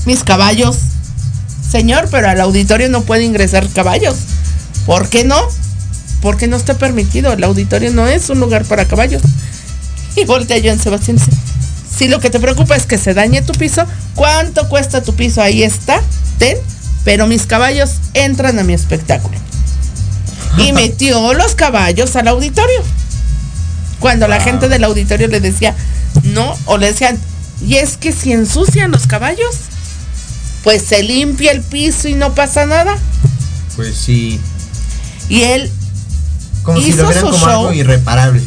[0.06, 0.78] mis caballos
[1.70, 4.16] señor pero al auditorio no puede ingresar caballos
[4.86, 5.38] ¿por qué no?
[6.24, 9.22] Porque no está permitido el auditorio no es un lugar para caballos
[10.16, 11.32] y voltea Joan Sebastián y dice
[11.96, 15.44] si lo que te preocupa es que se dañe tu piso ¿cuánto cuesta tu piso?
[15.44, 16.02] ahí está
[16.40, 16.58] ten
[17.04, 19.38] pero mis caballos entran a mi espectáculo
[20.58, 22.82] y metió los caballos al auditorio.
[24.00, 25.76] Cuando la gente del auditorio le decía
[26.24, 27.20] no, o le decían,
[27.66, 29.56] y es que si ensucian los caballos,
[30.64, 32.98] pues se limpia el piso y no pasa nada.
[33.76, 34.40] Pues sí.
[35.30, 35.72] Y él,
[36.64, 37.60] Como si Hizo lo vieran su como show.
[37.68, 38.42] algo irreparable.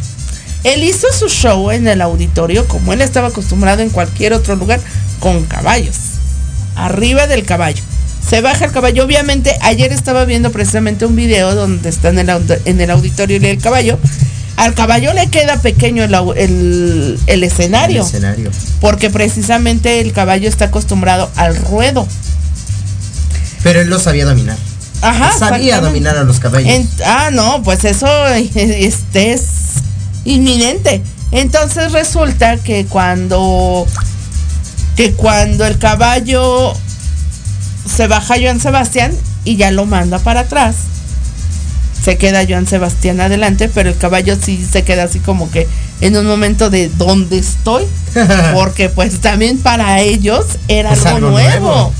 [0.64, 4.80] él hizo su show en el auditorio como él estaba acostumbrado en cualquier otro lugar,
[5.20, 5.96] con caballos,
[6.74, 7.82] arriba del caballo.
[8.28, 9.04] Se baja el caballo.
[9.04, 13.46] Obviamente, ayer estaba viendo precisamente un video donde está en el, en el auditorio y
[13.46, 13.98] el caballo.
[14.56, 18.50] Al caballo le queda pequeño el- el escenario, El escenario.
[18.80, 22.08] porque precisamente el caballo está acostumbrado al ruedo.
[23.62, 24.56] Pero él lo sabía dominar.
[25.08, 25.32] Ajá.
[25.38, 26.68] sabía dominar a los caballos.
[26.68, 29.42] En- ah, no, pues eso este es
[30.24, 31.02] inminente.
[31.32, 33.86] Entonces resulta que cuando
[34.96, 36.72] que cuando el caballo
[37.96, 39.12] se baja Joan Sebastián
[39.44, 40.74] y ya lo manda para atrás,
[42.02, 45.66] se queda Joan Sebastián adelante, pero el caballo sí se queda así como que
[46.00, 47.84] en un momento de ¿dónde estoy?
[48.54, 51.92] Porque pues también para ellos era algo, algo nuevo, nuevo.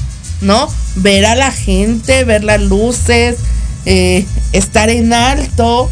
[0.42, 0.68] ¿no?
[0.96, 3.36] Ver a la gente, ver las luces,
[3.84, 5.90] eh, estar en alto.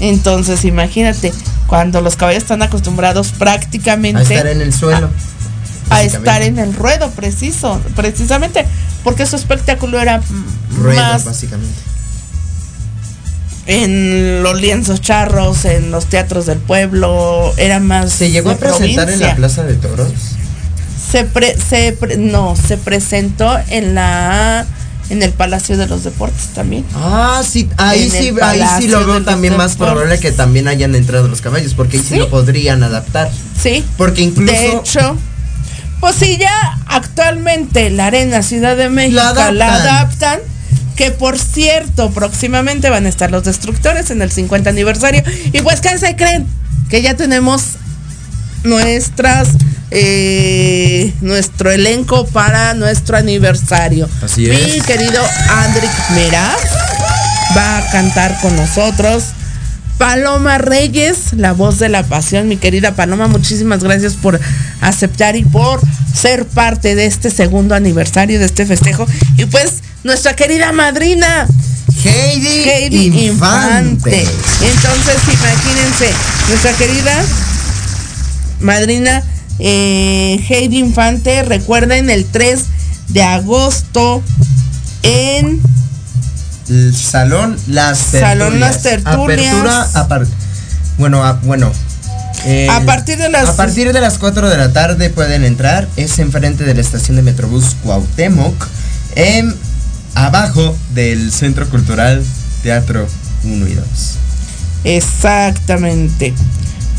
[0.00, 1.32] Entonces imagínate,
[1.66, 5.08] cuando los caballos están acostumbrados prácticamente a estar en el suelo.
[5.90, 8.66] a estar en el ruedo, preciso, precisamente,
[9.04, 10.20] porque su espectáculo era
[10.76, 11.78] Ruedo, más básicamente.
[13.66, 19.08] en los lienzos charros, en los teatros del pueblo, era más ¿Se llegó a presentar
[19.10, 20.35] en la Plaza de Toros?
[20.96, 24.66] Se pre- se pre- no, se presentó en la
[25.08, 26.84] en el Palacio de los Deportes también.
[26.94, 29.92] Ah, sí, ahí sí, ahí sí lo veo también más Deportes.
[29.94, 32.16] probable que también hayan entrado los caballos, porque ahí sí, Sí.
[32.18, 33.30] lo podrían adaptar.
[33.62, 33.84] Sí.
[33.96, 35.16] Porque incluso De hecho,
[36.00, 39.60] pues sí, ya actualmente la Arena Ciudad de México la adaptan.
[39.62, 40.40] adaptan.
[40.96, 45.22] que por cierto, próximamente van a estar los destructores en el 50 aniversario.
[45.52, 46.46] Y pues, ¿qué se creen?
[46.88, 47.62] Que ya tenemos
[48.64, 49.48] nuestras
[49.90, 54.08] eh, nuestro elenco para nuestro aniversario.
[54.22, 54.84] Así Mi es.
[54.84, 56.60] querido Andrick Meraz
[57.56, 59.24] va a cantar con nosotros.
[59.98, 64.38] Paloma Reyes, la voz de la pasión, mi querida Paloma, muchísimas gracias por
[64.82, 65.80] aceptar y por
[66.14, 69.06] ser parte de este segundo aniversario de este festejo.
[69.38, 71.46] Y pues, nuestra querida madrina,
[72.04, 74.20] Heidi, Infante.
[74.20, 76.10] Entonces, imagínense,
[76.48, 77.24] nuestra querida
[78.60, 79.22] madrina
[79.58, 82.60] eh, Heidi Infante, recuerden el 3
[83.08, 84.22] de agosto
[85.02, 85.60] en
[86.68, 88.28] El salón Las Tertulias.
[88.30, 89.52] Salón Las Tertulias.
[89.54, 90.26] Apertura a par-
[90.98, 91.70] bueno, a- bueno.
[92.44, 95.86] eh, A partir de las- A partir de las 4 de la tarde pueden entrar.
[95.96, 98.54] Es enfrente de la estación de Metrobús Cuauhtémoc.
[99.14, 99.54] En,
[100.14, 102.22] abajo del Centro Cultural
[102.62, 103.06] Teatro
[103.44, 103.86] 1 y 2.
[104.84, 106.34] Exactamente.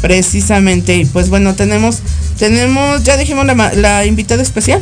[0.01, 0.95] Precisamente.
[0.97, 1.99] Y pues bueno, tenemos,
[2.37, 4.81] tenemos, ya dijimos la, la invitada especial.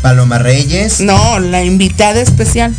[0.00, 1.00] Paloma Reyes.
[1.00, 2.72] No, la invitada especial.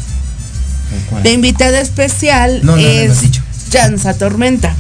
[1.10, 1.24] ¿Cuál?
[1.24, 3.42] La invitada especial No, no, es dicho.
[3.72, 4.76] Jansa Tormenta.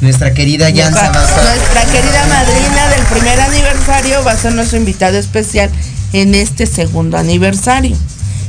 [0.00, 4.36] Nuestra querida Yansa Nuestra, va a estar- nuestra querida madrina del primer aniversario va a
[4.36, 5.70] ser nuestra invitada especial
[6.12, 7.96] en este segundo aniversario.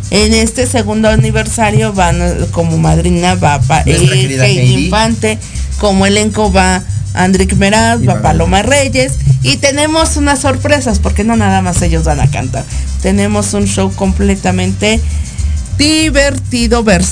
[0.09, 4.65] En este segundo aniversario van como madrina va pa- Nuestra eh.
[4.65, 5.37] Infante,
[5.83, 6.81] como elenco va
[7.13, 12.21] Andrick Meraz, va Paloma Reyes y tenemos unas sorpresas porque no nada más ellos van
[12.21, 12.63] a cantar.
[13.01, 15.01] Tenemos un show completamente
[15.77, 17.03] divertido, versátil